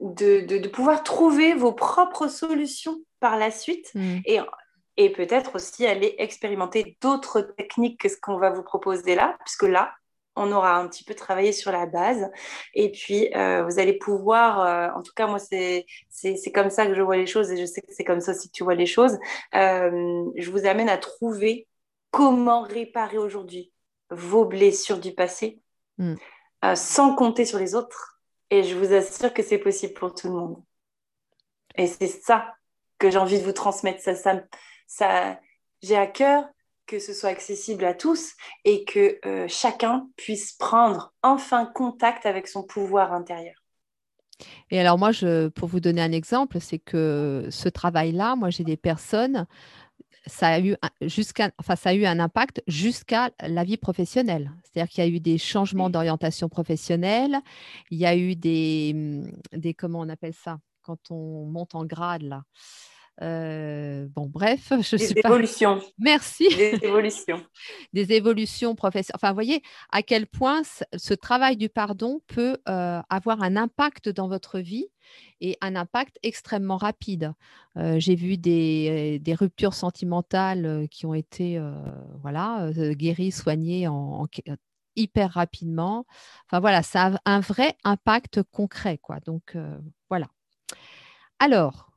de, 0.00 0.68
pouvoir 0.68 1.02
trouver 1.02 1.54
vos 1.54 1.72
propres 1.72 2.28
solutions 2.28 2.98
par 3.20 3.38
la 3.38 3.50
suite 3.50 3.90
mm. 3.94 4.18
et, 4.24 4.40
et 4.96 5.10
peut-être 5.10 5.56
aussi 5.56 5.86
aller 5.86 6.14
expérimenter 6.18 6.96
d'autres 7.00 7.40
techniques 7.42 8.00
que 8.00 8.08
ce 8.08 8.16
qu'on 8.20 8.38
va 8.38 8.50
vous 8.50 8.62
proposer 8.62 9.14
là, 9.14 9.36
puisque 9.44 9.64
là, 9.64 9.92
on 10.36 10.52
aura 10.52 10.76
un 10.76 10.88
petit 10.88 11.04
peu 11.04 11.14
travaillé 11.14 11.52
sur 11.52 11.70
la 11.72 11.86
base. 11.86 12.30
Et 12.72 12.92
puis, 12.92 13.28
euh, 13.34 13.64
vous 13.64 13.78
allez 13.78 13.98
pouvoir, 13.98 14.96
en 14.96 15.02
tout 15.02 15.12
cas, 15.14 15.26
moi, 15.26 15.38
c'est 15.38 15.84
comme 16.54 16.70
ça 16.70 16.86
que 16.86 16.94
je 16.94 17.02
vois 17.02 17.16
les 17.16 17.26
choses 17.26 17.50
et 17.50 17.56
je 17.56 17.66
sais 17.66 17.82
que 17.82 17.92
c'est 17.92 18.04
comme 18.04 18.20
ça 18.20 18.32
aussi 18.32 18.48
que 18.48 18.54
tu 18.54 18.64
vois 18.64 18.76
les 18.76 18.86
choses. 18.86 19.18
je 19.52 20.50
vous 20.50 20.66
amène 20.66 20.88
à 20.88 20.98
trouver 20.98 21.66
comment 22.10 22.62
réparer 22.62 23.18
aujourd'hui 23.18 23.72
vos 24.10 24.44
blessures 24.44 24.98
du 24.98 25.12
passé 25.12 25.60
mm. 25.98 26.14
euh, 26.64 26.74
sans 26.74 27.14
compter 27.14 27.44
sur 27.44 27.58
les 27.58 27.74
autres 27.74 28.20
Et 28.50 28.62
je 28.62 28.76
vous 28.76 28.92
assure 28.92 29.32
que 29.32 29.42
c'est 29.42 29.58
possible 29.58 29.94
pour 29.94 30.14
tout 30.14 30.28
le 30.28 30.34
monde. 30.34 30.62
Et 31.76 31.86
c'est 31.86 32.08
ça 32.08 32.54
que 32.98 33.10
j'ai 33.10 33.18
envie 33.18 33.38
de 33.38 33.44
vous 33.44 33.52
transmettre. 33.52 34.02
Ça, 34.02 34.14
ça, 34.14 34.42
ça 34.86 35.40
j'ai 35.82 35.96
à 35.96 36.06
cœur 36.06 36.44
que 36.86 36.98
ce 36.98 37.12
soit 37.12 37.28
accessible 37.28 37.84
à 37.84 37.94
tous 37.94 38.32
et 38.64 38.84
que 38.84 39.20
euh, 39.24 39.46
chacun 39.48 40.08
puisse 40.16 40.54
prendre 40.54 41.14
enfin 41.22 41.64
contact 41.64 42.26
avec 42.26 42.48
son 42.48 42.64
pouvoir 42.64 43.12
intérieur. 43.12 43.54
Et 44.70 44.80
alors 44.80 44.98
moi, 44.98 45.12
je, 45.12 45.48
pour 45.48 45.68
vous 45.68 45.78
donner 45.78 46.02
un 46.02 46.10
exemple, 46.10 46.58
c'est 46.60 46.80
que 46.80 47.46
ce 47.50 47.68
travail-là, 47.68 48.34
moi 48.34 48.50
j'ai 48.50 48.64
des 48.64 48.76
personnes, 48.76 49.46
ça 50.26 50.48
a 50.48 50.60
eu 50.60 50.76
jusqu'à, 51.02 51.50
enfin 51.58 51.76
ça 51.76 51.90
a 51.90 51.94
eu 51.94 52.04
un 52.04 52.18
impact 52.20 52.62
jusqu'à 52.66 53.30
la 53.40 53.64
vie 53.64 53.76
professionnelle. 53.76 54.50
C'est-à-dire 54.64 54.90
qu'il 54.90 55.04
y 55.04 55.06
a 55.06 55.10
eu 55.10 55.20
des 55.20 55.38
changements 55.38 55.90
d'orientation 55.90 56.48
professionnelle, 56.48 57.38
il 57.90 57.98
y 57.98 58.06
a 58.06 58.16
eu 58.16 58.36
des, 58.36 59.22
des 59.52 59.74
comment 59.74 60.00
on 60.00 60.08
appelle 60.08 60.34
ça 60.34 60.58
quand 60.82 61.10
on 61.10 61.46
monte 61.46 61.74
en 61.74 61.84
grade 61.84 62.22
là. 62.22 62.42
Euh, 63.22 64.06
bon, 64.14 64.26
bref, 64.26 64.68
je 64.82 64.96
des 64.96 65.06
suis 65.06 65.18
évolutions. 65.18 65.80
Merci. 65.98 66.48
Des 66.56 66.78
évolutions. 66.82 67.42
des 67.92 68.12
évolutions 68.12 68.74
professionnelles. 68.74 69.16
Enfin, 69.16 69.28
vous 69.28 69.34
voyez 69.34 69.62
à 69.90 70.02
quel 70.02 70.26
point 70.26 70.62
ce 70.96 71.14
travail 71.14 71.56
du 71.56 71.68
pardon 71.68 72.20
peut 72.26 72.56
euh, 72.68 73.00
avoir 73.10 73.42
un 73.42 73.56
impact 73.56 74.08
dans 74.08 74.28
votre 74.28 74.58
vie 74.58 74.86
et 75.40 75.58
un 75.60 75.76
impact 75.76 76.18
extrêmement 76.22 76.76
rapide. 76.76 77.34
Euh, 77.76 77.98
j'ai 77.98 78.14
vu 78.14 78.38
des, 78.38 79.20
ruptures 79.38 79.74
sentimentales 79.74 80.86
qui 80.90 81.06
ont 81.06 81.14
été 81.14 81.60
voilà, 82.22 82.70
guéries, 82.92 83.32
soignées 83.32 83.86
en, 83.86 84.26
hyper 84.96 85.32
rapidement. 85.32 86.06
Enfin 86.46 86.60
voilà, 86.60 86.82
ça 86.82 87.12
a 87.24 87.32
un 87.32 87.40
vrai 87.40 87.76
impact 87.84 88.42
concret. 88.50 88.98
Quoi. 88.98 89.20
Donc 89.20 89.56
voilà. 90.08 90.26
Alors, 91.38 91.90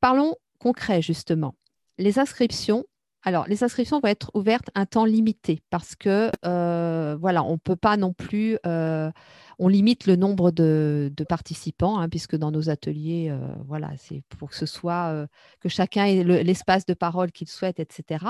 parlons 0.00 0.34
concret, 0.56 1.02
justement. 1.02 1.54
Les 1.98 2.18
inscriptions, 2.18 2.84
alors 3.22 3.46
les 3.48 3.64
inscriptions 3.64 4.00
vont 4.00 4.08
être 4.08 4.30
ouvertes 4.34 4.70
un 4.74 4.86
temps 4.86 5.04
limité 5.04 5.60
parce 5.70 5.96
que, 5.96 6.30
euh, 6.44 7.16
voilà, 7.20 7.42
on 7.42 7.52
ne 7.52 7.58
peut 7.58 7.76
pas 7.76 7.96
non 7.96 8.12
plus, 8.12 8.58
euh, 8.66 9.10
on 9.58 9.68
limite 9.68 10.06
le 10.06 10.16
nombre 10.16 10.50
de, 10.50 11.12
participants, 11.28 11.98
hein, 11.98 12.08
puisque 12.08 12.36
dans 12.36 12.50
nos 12.50 12.70
ateliers, 12.70 13.28
euh, 13.30 13.38
voilà, 13.66 13.90
c'est 13.96 14.22
pour 14.28 14.50
que 14.50 14.56
ce 14.56 14.66
soit, 14.66 15.26
que 15.60 15.68
chacun 15.68 16.04
ait 16.04 16.24
l'espace 16.24 16.86
de 16.86 16.94
parole 16.94 17.32
qu'il 17.32 17.48
souhaite, 17.48 17.80
etc. 17.80 18.26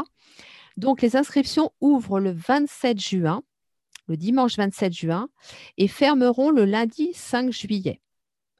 Donc, 0.76 1.02
les 1.02 1.16
inscriptions 1.16 1.72
ouvrent 1.80 2.20
le 2.20 2.32
27 2.32 3.00
juin, 3.00 3.42
le 4.06 4.16
dimanche 4.16 4.56
27 4.56 4.92
juin, 4.92 5.28
et 5.78 5.88
fermeront 5.88 6.50
le 6.50 6.64
lundi 6.64 7.10
5 7.12 7.50
juillet 7.50 8.00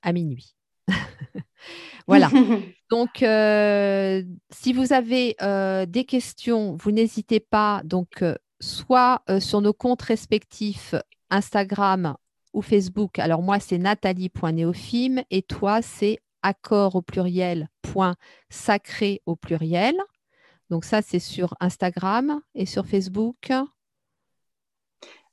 à 0.02 0.12
minuit. 0.12 0.55
voilà. 2.06 2.30
Donc, 2.90 3.22
euh, 3.22 4.22
si 4.50 4.72
vous 4.72 4.92
avez 4.92 5.36
euh, 5.42 5.86
des 5.86 6.04
questions, 6.04 6.76
vous 6.76 6.92
n'hésitez 6.92 7.40
pas, 7.40 7.82
donc, 7.84 8.22
euh, 8.22 8.36
soit 8.60 9.22
sur 9.40 9.60
nos 9.60 9.72
comptes 9.72 10.02
respectifs 10.02 10.94
Instagram 11.30 12.16
ou 12.54 12.62
Facebook. 12.62 13.18
Alors, 13.18 13.42
moi, 13.42 13.58
c'est 13.58 13.78
nathalie.néophime 13.78 15.24
et 15.30 15.42
toi, 15.42 15.82
c'est 15.82 16.20
accord 16.42 16.94
au 16.94 17.02
pluriel, 17.02 17.68
point 17.82 18.14
sacré 18.48 19.20
au 19.26 19.34
pluriel. 19.34 19.96
Donc, 20.70 20.84
ça, 20.84 21.02
c'est 21.02 21.18
sur 21.18 21.54
Instagram 21.60 22.40
et 22.54 22.66
sur 22.66 22.86
Facebook. 22.86 23.50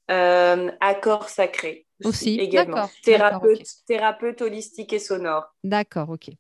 accord 0.08 1.30
sacré 1.30 1.86
aussi, 2.06 2.40
également. 2.40 2.90
Thérapeute, 3.04 3.68
thérapeute 3.86 4.42
holistique 4.42 4.94
et 4.94 5.00
sonore. 5.00 5.54
D'accord, 5.64 6.10
ok. 6.10 6.32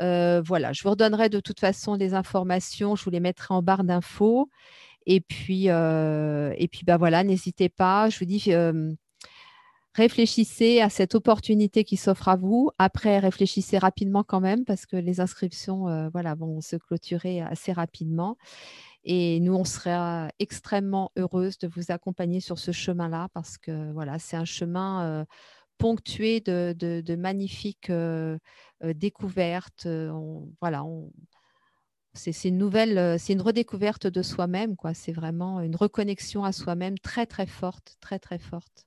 Euh, 0.00 0.40
voilà, 0.44 0.72
je 0.72 0.82
vous 0.82 0.90
redonnerai 0.90 1.28
de 1.28 1.40
toute 1.40 1.60
façon 1.60 1.94
les 1.94 2.14
informations, 2.14 2.96
je 2.96 3.04
vous 3.04 3.10
les 3.10 3.20
mettrai 3.20 3.54
en 3.54 3.62
barre 3.62 3.84
d'infos. 3.84 4.48
Et 5.06 5.20
puis, 5.20 5.68
euh, 5.68 6.54
et 6.56 6.68
puis 6.68 6.82
bah 6.84 6.96
voilà, 6.96 7.24
n'hésitez 7.24 7.68
pas. 7.68 8.08
Je 8.08 8.18
vous 8.18 8.24
dis, 8.24 8.44
euh, 8.48 8.92
réfléchissez 9.94 10.80
à 10.80 10.88
cette 10.88 11.14
opportunité 11.14 11.84
qui 11.84 11.96
s'offre 11.96 12.28
à 12.28 12.36
vous. 12.36 12.70
Après, 12.78 13.18
réfléchissez 13.18 13.78
rapidement 13.78 14.24
quand 14.24 14.40
même 14.40 14.64
parce 14.64 14.86
que 14.86 14.96
les 14.96 15.20
inscriptions, 15.20 16.08
voilà, 16.10 16.34
vont 16.34 16.60
se 16.60 16.76
clôturer 16.76 17.40
assez 17.40 17.72
rapidement. 17.72 18.36
Et 19.04 19.40
nous, 19.40 19.54
on 19.54 19.64
sera 19.64 20.28
extrêmement 20.38 21.10
heureuse 21.16 21.58
de 21.58 21.68
vous 21.68 21.90
accompagner 21.90 22.40
sur 22.40 22.58
ce 22.58 22.70
chemin-là 22.70 23.28
parce 23.34 23.58
que 23.58 23.92
voilà, 23.92 24.18
c'est 24.18 24.36
un 24.36 24.44
chemin 24.44 25.26
ponctué 25.82 26.38
de, 26.40 27.16
magnifiques 27.16 27.90
euh, 27.90 28.38
euh, 28.84 28.94
découvertes. 28.94 29.86
Euh, 29.86 30.12
voilà, 30.60 30.84
c'est 32.14 32.48
une 32.48 32.58
nouvelle, 32.58 33.18
c'est 33.18 33.32
une 33.32 33.40
redécouverte 33.40 34.06
de 34.06 34.22
soi-même. 34.22 34.76
C'est 34.94 35.10
vraiment 35.10 35.60
une 35.60 35.74
reconnexion 35.74 36.44
à 36.44 36.52
soi-même 36.52 36.98
très 36.98 37.26
très 37.26 37.46
forte, 37.46 37.96
très 38.00 38.20
très 38.20 38.38
forte. 38.38 38.86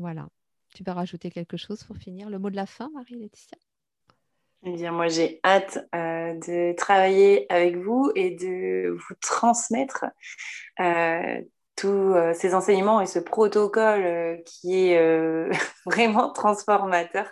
Voilà. 0.00 0.28
Tu 0.74 0.82
vas 0.82 0.94
rajouter 0.94 1.30
quelque 1.30 1.56
chose 1.56 1.84
pour 1.84 1.96
finir? 1.96 2.28
Le 2.28 2.38
mot 2.38 2.50
de 2.50 2.56
la 2.56 2.66
fin, 2.66 2.90
Marie-Laetitia? 2.94 3.58
Eh 4.64 4.72
bien, 4.72 4.92
moi, 4.92 5.08
j'ai 5.08 5.40
hâte 5.44 5.78
de 5.92 6.74
travailler 6.74 7.50
avec 7.52 7.76
vous 7.76 8.10
et 8.14 8.32
de 8.32 8.90
vous 8.90 9.14
transmettre 9.20 10.04
tous 11.80 12.14
euh, 12.14 12.34
ces 12.34 12.54
enseignements 12.54 13.00
et 13.00 13.06
ce 13.06 13.18
protocole 13.18 14.04
euh, 14.04 14.36
qui 14.44 14.88
est 14.88 14.98
euh, 14.98 15.50
vraiment 15.86 16.30
transformateur, 16.30 17.26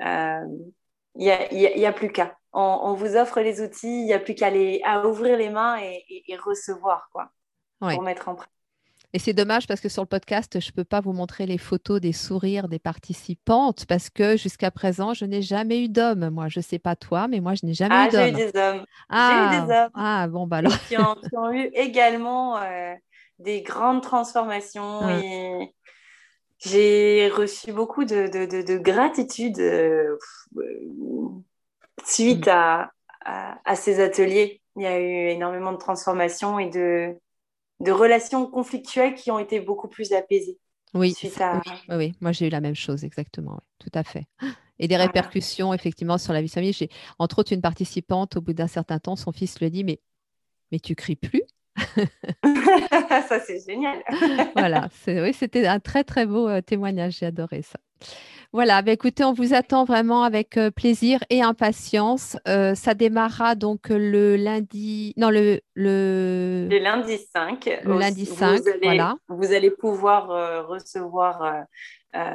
il 0.00 0.72
n'y 1.14 1.30
a, 1.30 1.88
a, 1.88 1.92
plus 1.92 2.10
qu'à. 2.10 2.36
On, 2.52 2.94
vous 2.94 3.16
offre 3.16 3.40
les 3.40 3.60
outils, 3.60 4.00
il 4.00 4.06
n'y 4.06 4.12
a 4.12 4.18
plus 4.18 4.34
qu'à 4.34 4.50
à 4.84 5.06
ouvrir 5.06 5.36
les 5.36 5.48
mains 5.48 5.78
et, 5.80 6.36
recevoir 6.36 7.08
quoi, 7.12 7.30
pour 7.78 8.02
mettre 8.02 8.28
en 8.28 8.34
pratique. 8.34 8.53
Et 9.14 9.20
c'est 9.20 9.32
dommage 9.32 9.68
parce 9.68 9.80
que 9.80 9.88
sur 9.88 10.02
le 10.02 10.08
podcast, 10.08 10.58
je 10.60 10.70
ne 10.70 10.72
peux 10.72 10.82
pas 10.82 11.00
vous 11.00 11.12
montrer 11.12 11.46
les 11.46 11.56
photos 11.56 12.00
des 12.00 12.12
sourires 12.12 12.66
des 12.66 12.80
participantes 12.80 13.86
parce 13.86 14.10
que 14.10 14.36
jusqu'à 14.36 14.72
présent, 14.72 15.14
je 15.14 15.24
n'ai 15.24 15.40
jamais 15.40 15.84
eu 15.84 15.88
d'homme. 15.88 16.30
Moi, 16.30 16.48
je 16.48 16.58
ne 16.58 16.64
sais 16.64 16.80
pas 16.80 16.96
toi, 16.96 17.28
mais 17.28 17.38
moi, 17.38 17.54
je 17.54 17.64
n'ai 17.64 17.74
jamais 17.74 17.94
ah, 17.94 18.08
eu 18.08 18.10
d'homme. 18.10 18.22
J'ai 18.24 18.48
eu 18.48 18.50
des 18.50 18.58
hommes. 18.58 18.84
Ah, 19.08 19.50
j'ai 19.52 19.56
eu 19.56 19.66
des 19.66 19.72
hommes. 19.72 19.90
Ah, 19.94 20.26
bon, 20.28 20.48
bah 20.48 20.56
alors. 20.56 20.76
Qui 20.88 20.96
ont, 20.98 21.52
eu 21.52 21.70
également 21.74 22.58
des 23.38 23.62
grandes 23.62 24.02
transformations 24.02 25.08
et 25.08 25.72
j'ai 26.58 27.28
reçu 27.28 27.72
beaucoup 27.72 28.04
de, 28.04 28.26
de, 28.26 28.78
gratitude 28.78 29.60
euh, 29.60 30.16
suite 32.04 32.48
mm. 32.48 32.50
à, 32.50 32.90
à, 33.64 33.76
ces 33.76 34.00
ateliers. 34.00 34.60
Il 34.74 34.82
y 34.82 34.86
a 34.86 34.98
eu 34.98 35.28
énormément 35.28 35.70
de 35.70 35.78
transformations 35.78 36.58
et 36.58 36.68
de, 36.68 37.16
de 37.84 37.92
relations 37.92 38.46
conflictuelles 38.46 39.14
qui 39.14 39.30
ont 39.30 39.38
été 39.38 39.60
beaucoup 39.60 39.88
plus 39.88 40.12
apaisées. 40.12 40.58
Oui, 40.94 41.14
oui, 41.88 42.12
moi 42.20 42.30
j'ai 42.30 42.46
eu 42.46 42.50
la 42.50 42.60
même 42.60 42.76
chose, 42.76 43.04
exactement, 43.04 43.60
tout 43.78 43.90
à 43.94 44.04
fait. 44.04 44.26
Et 44.78 44.88
des 44.88 44.96
répercussions, 44.96 45.74
effectivement, 45.74 46.18
sur 46.18 46.32
la 46.32 46.40
vie 46.40 46.48
de 46.48 46.52
famille. 46.52 46.72
J'ai, 46.72 46.88
entre 47.18 47.40
autres, 47.40 47.52
une 47.52 47.60
participante, 47.60 48.36
au 48.36 48.40
bout 48.40 48.52
d'un 48.52 48.66
certain 48.66 48.98
temps, 48.98 49.16
son 49.16 49.32
fils 49.32 49.60
lui 49.60 49.70
dit, 49.70 49.84
mais, 49.84 50.00
mais 50.72 50.80
tu 50.80 50.94
cries 50.94 51.16
plus? 51.16 51.42
Ça, 53.28 53.40
c'est 53.40 53.64
génial. 53.66 54.02
voilà, 54.54 54.88
oui, 55.06 55.32
c'était 55.32 55.66
un 55.66 55.80
très, 55.80 56.04
très 56.04 56.26
beau 56.26 56.48
euh, 56.48 56.60
témoignage. 56.60 57.18
J'ai 57.18 57.26
adoré 57.26 57.62
ça. 57.62 57.78
Voilà, 58.54 58.82
bah, 58.82 58.92
écoutez, 58.92 59.24
on 59.24 59.32
vous 59.32 59.52
attend 59.52 59.84
vraiment 59.84 60.22
avec 60.22 60.56
euh, 60.56 60.70
plaisir 60.70 61.18
et 61.28 61.42
impatience. 61.42 62.36
Euh, 62.46 62.76
ça 62.76 62.94
démarrera 62.94 63.56
donc 63.56 63.88
le 63.88 64.36
lundi, 64.36 65.12
non, 65.16 65.28
le, 65.28 65.60
le... 65.74 66.68
lundi 66.70 67.18
5. 67.18 67.80
Le 67.82 67.98
lundi 67.98 68.24
5, 68.24 68.60
vous 68.60 68.68
allez, 68.68 68.78
voilà. 68.80 69.16
Vous 69.26 69.52
allez 69.52 69.72
pouvoir 69.72 70.68
recevoir 70.68 71.64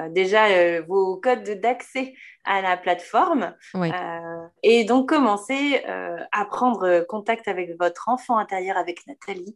déjà 0.10 0.82
vos 0.82 1.16
codes 1.16 1.50
d'accès 1.62 2.14
à 2.44 2.62
la 2.62 2.76
plateforme 2.76 3.56
et 4.62 4.84
donc 4.84 5.08
commencer 5.08 5.82
à 5.86 6.46
prendre 6.46 7.00
contact 7.08 7.48
avec 7.48 7.80
votre 7.80 8.10
enfant 8.10 8.38
intérieur, 8.38 8.76
avec 8.76 9.08
Nathalie. 9.08 9.56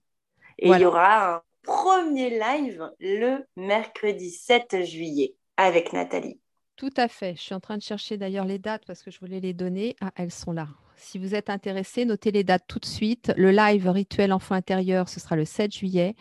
Et 0.60 0.70
il 0.70 0.80
y 0.80 0.86
aura 0.86 1.36
un 1.36 1.42
premier 1.62 2.30
live 2.30 2.90
le 3.02 3.46
mercredi 3.58 4.32
7 4.32 4.86
juillet 4.86 5.36
avec 5.58 5.92
Nathalie. 5.92 6.40
Tout 6.76 6.94
à 6.98 7.08
fait. 7.08 7.36
Je 7.36 7.42
suis 7.42 7.54
en 7.54 7.60
train 7.60 7.78
de 7.78 7.84
chercher 7.84 8.18
d'ailleurs 8.18 8.46
les 8.46 8.60
dates 8.60 8.84
parce 8.86 9.04
que 9.04 9.12
je 9.12 9.20
voulais 9.20 9.40
les 9.40 9.54
donner. 9.54 9.96
Ah, 10.02 10.12
elles 10.16 10.32
sont 10.32 10.52
là. 10.52 10.68
Si 10.96 11.20
vous 11.20 11.36
êtes 11.36 11.50
intéressé, 11.50 12.06
notez 12.06 12.32
les 12.32 12.44
dates 12.44 12.66
tout 12.68 12.80
de 12.80 12.86
suite. 12.86 13.32
Le 13.38 13.52
live 13.52 13.90
rituel 13.90 14.34
enfant 14.34 14.56
intérieur, 14.56 15.10
ce 15.10 15.20
sera 15.20 15.36
le 15.36 15.46
7 15.46 15.74
juillet. 15.74 16.16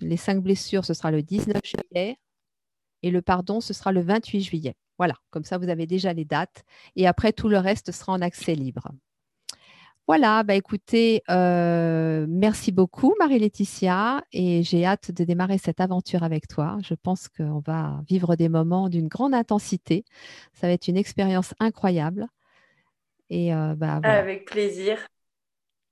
Les 0.00 0.16
cinq 0.16 0.42
blessures, 0.42 0.84
ce 0.84 0.94
sera 0.94 1.10
le 1.10 1.22
19 1.22 1.60
juillet. 1.64 2.18
Et 3.02 3.10
le 3.10 3.22
pardon, 3.22 3.60
ce 3.60 3.72
sera 3.72 3.92
le 3.92 4.00
28 4.00 4.40
juillet. 4.40 4.74
Voilà, 4.98 5.14
comme 5.30 5.44
ça, 5.44 5.58
vous 5.58 5.68
avez 5.68 5.86
déjà 5.86 6.12
les 6.12 6.24
dates. 6.24 6.64
Et 6.96 7.06
après, 7.06 7.32
tout 7.32 7.48
le 7.48 7.58
reste 7.58 7.92
sera 7.92 8.12
en 8.12 8.20
accès 8.20 8.54
libre. 8.54 8.88
Voilà, 10.08 10.42
bah 10.42 10.54
écoutez, 10.54 11.22
euh, 11.28 12.24
merci 12.30 12.72
beaucoup 12.72 13.14
Marie-Laetitia 13.18 14.24
et 14.32 14.62
j'ai 14.62 14.86
hâte 14.86 15.10
de 15.10 15.22
démarrer 15.22 15.58
cette 15.58 15.80
aventure 15.80 16.22
avec 16.22 16.48
toi. 16.48 16.78
Je 16.82 16.94
pense 16.94 17.28
qu'on 17.28 17.58
va 17.58 18.00
vivre 18.08 18.34
des 18.34 18.48
moments 18.48 18.88
d'une 18.88 19.06
grande 19.06 19.34
intensité. 19.34 20.06
Ça 20.54 20.66
va 20.66 20.72
être 20.72 20.88
une 20.88 20.96
expérience 20.96 21.52
incroyable. 21.60 22.26
Et 23.28 23.54
euh, 23.54 23.74
bah, 23.74 24.00
Avec 24.02 24.46
plaisir. 24.46 24.96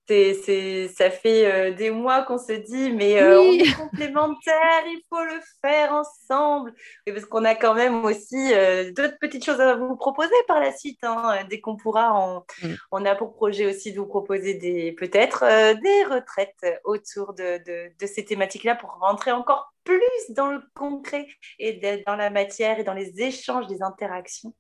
C'est, 0.09 0.89
ça 0.97 1.11
fait 1.11 1.53
euh, 1.53 1.75
des 1.75 1.91
mois 1.91 2.23
qu'on 2.23 2.39
se 2.39 2.53
dit, 2.53 2.93
mais 2.93 3.21
euh, 3.21 3.41
on 3.41 3.53
est 3.55 3.77
complémentaires, 3.77 4.85
il 4.87 5.03
faut 5.09 5.25
le 5.25 5.41
faire 5.61 5.93
ensemble. 5.93 6.73
Et 7.07 7.13
parce 7.13 7.25
qu'on 7.25 7.45
a 7.45 7.57
quand 7.57 7.75
même 7.75 8.05
aussi 8.05 8.53
euh, 8.55 8.93
d'autres 8.93 9.19
petites 9.21 9.45
choses 9.45 9.61
à 9.61 9.75
vous 9.75 9.97
proposer 9.97 10.35
par 10.47 10.61
la 10.61 10.71
suite. 10.73 11.01
Hein. 11.03 11.45
Dès 11.51 11.61
qu'on 11.61 11.77
pourra, 11.77 12.15
on, 12.15 12.45
mm. 12.63 12.75
on, 12.93 13.05
a 13.05 13.17
pour 13.17 13.35
projet 13.35 13.67
aussi 13.67 13.93
de 13.93 13.99
vous 13.99 14.07
proposer 14.07 14.55
des, 14.55 14.93
peut-être 14.93 15.45
des 15.75 16.05
retraites 16.05 16.65
autour 16.85 17.35
de, 17.35 17.59
de, 17.65 17.91
de 17.99 18.07
ces 18.07 18.25
thématiques-là 18.25 18.77
pour 18.77 18.91
rentrer 19.01 19.33
encore 19.33 19.73
plus 19.83 20.01
dans 20.31 20.51
le 20.51 20.61
concret 20.75 21.27
et 21.59 21.81
dans 22.07 22.17
la 22.17 22.31
matière 22.31 22.79
et 22.79 22.85
dans 22.85 22.95
les 22.95 23.21
échanges, 23.23 23.67
des 23.67 23.83
interactions. 23.83 24.53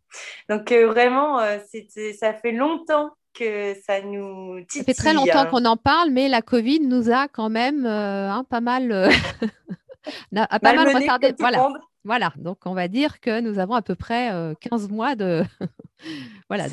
Donc 0.48 0.72
vraiment, 0.72 1.38
ça 1.38 2.34
fait 2.34 2.52
longtemps 2.52 3.12
que 3.36 3.74
ça 3.86 4.00
nous 4.02 4.60
titille. 4.60 4.80
Ça 4.80 4.84
fait 4.84 4.94
très 4.94 5.14
longtemps 5.14 5.46
qu'on 5.46 5.64
en 5.64 5.76
parle, 5.76 6.10
mais 6.10 6.28
la 6.28 6.42
Covid 6.42 6.80
nous 6.80 7.10
a 7.10 7.28
quand 7.28 7.50
même 7.50 7.86
euh, 7.86 8.30
hein, 8.30 8.44
pas 8.48 8.60
mal, 8.60 8.90
euh, 8.92 9.10
a 10.36 10.58
pas 10.58 10.74
mal 10.74 10.96
retardé. 10.96 11.34
Voilà. 11.38 11.68
voilà, 12.04 12.32
donc 12.36 12.58
on 12.64 12.74
va 12.74 12.88
dire 12.88 13.20
que 13.20 13.40
nous 13.40 13.58
avons 13.58 13.74
à 13.74 13.82
peu 13.82 13.94
près 13.94 14.30
15 14.60 14.84
euh, 14.84 14.88
mois 14.88 15.14
de. 15.14 15.42
voilà, 16.48 16.66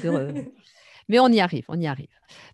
mais 1.10 1.20
on 1.20 1.28
y 1.28 1.40
arrive, 1.40 1.66
on 1.68 1.80
y 1.80 1.88
arrive. 1.88 2.08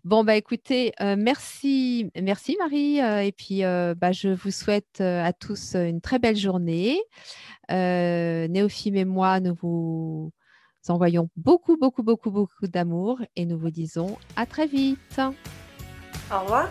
Bon, 0.04 0.24
bah 0.24 0.36
écoutez, 0.36 0.92
merci, 1.00 2.10
merci 2.20 2.56
Marie. 2.58 2.98
et 2.98 3.32
puis, 3.32 3.62
bah, 3.62 4.12
je 4.12 4.28
vous 4.28 4.50
souhaite 4.50 5.00
à 5.00 5.32
tous 5.32 5.74
une 5.74 6.00
très 6.00 6.18
belle 6.18 6.36
journée. 6.36 7.00
Néophime 7.70 8.96
et 8.96 9.04
moi, 9.04 9.40
nous 9.40 9.54
vous 9.54 10.32
nous 10.88 10.94
envoyons 10.94 11.28
beaucoup, 11.36 11.76
beaucoup, 11.76 12.02
beaucoup, 12.02 12.30
beaucoup 12.30 12.66
d'amour 12.66 13.20
et 13.36 13.44
nous 13.44 13.58
vous 13.58 13.70
disons 13.70 14.16
à 14.36 14.46
très 14.46 14.66
vite. 14.66 15.20
Au 16.32 16.40
revoir. 16.40 16.68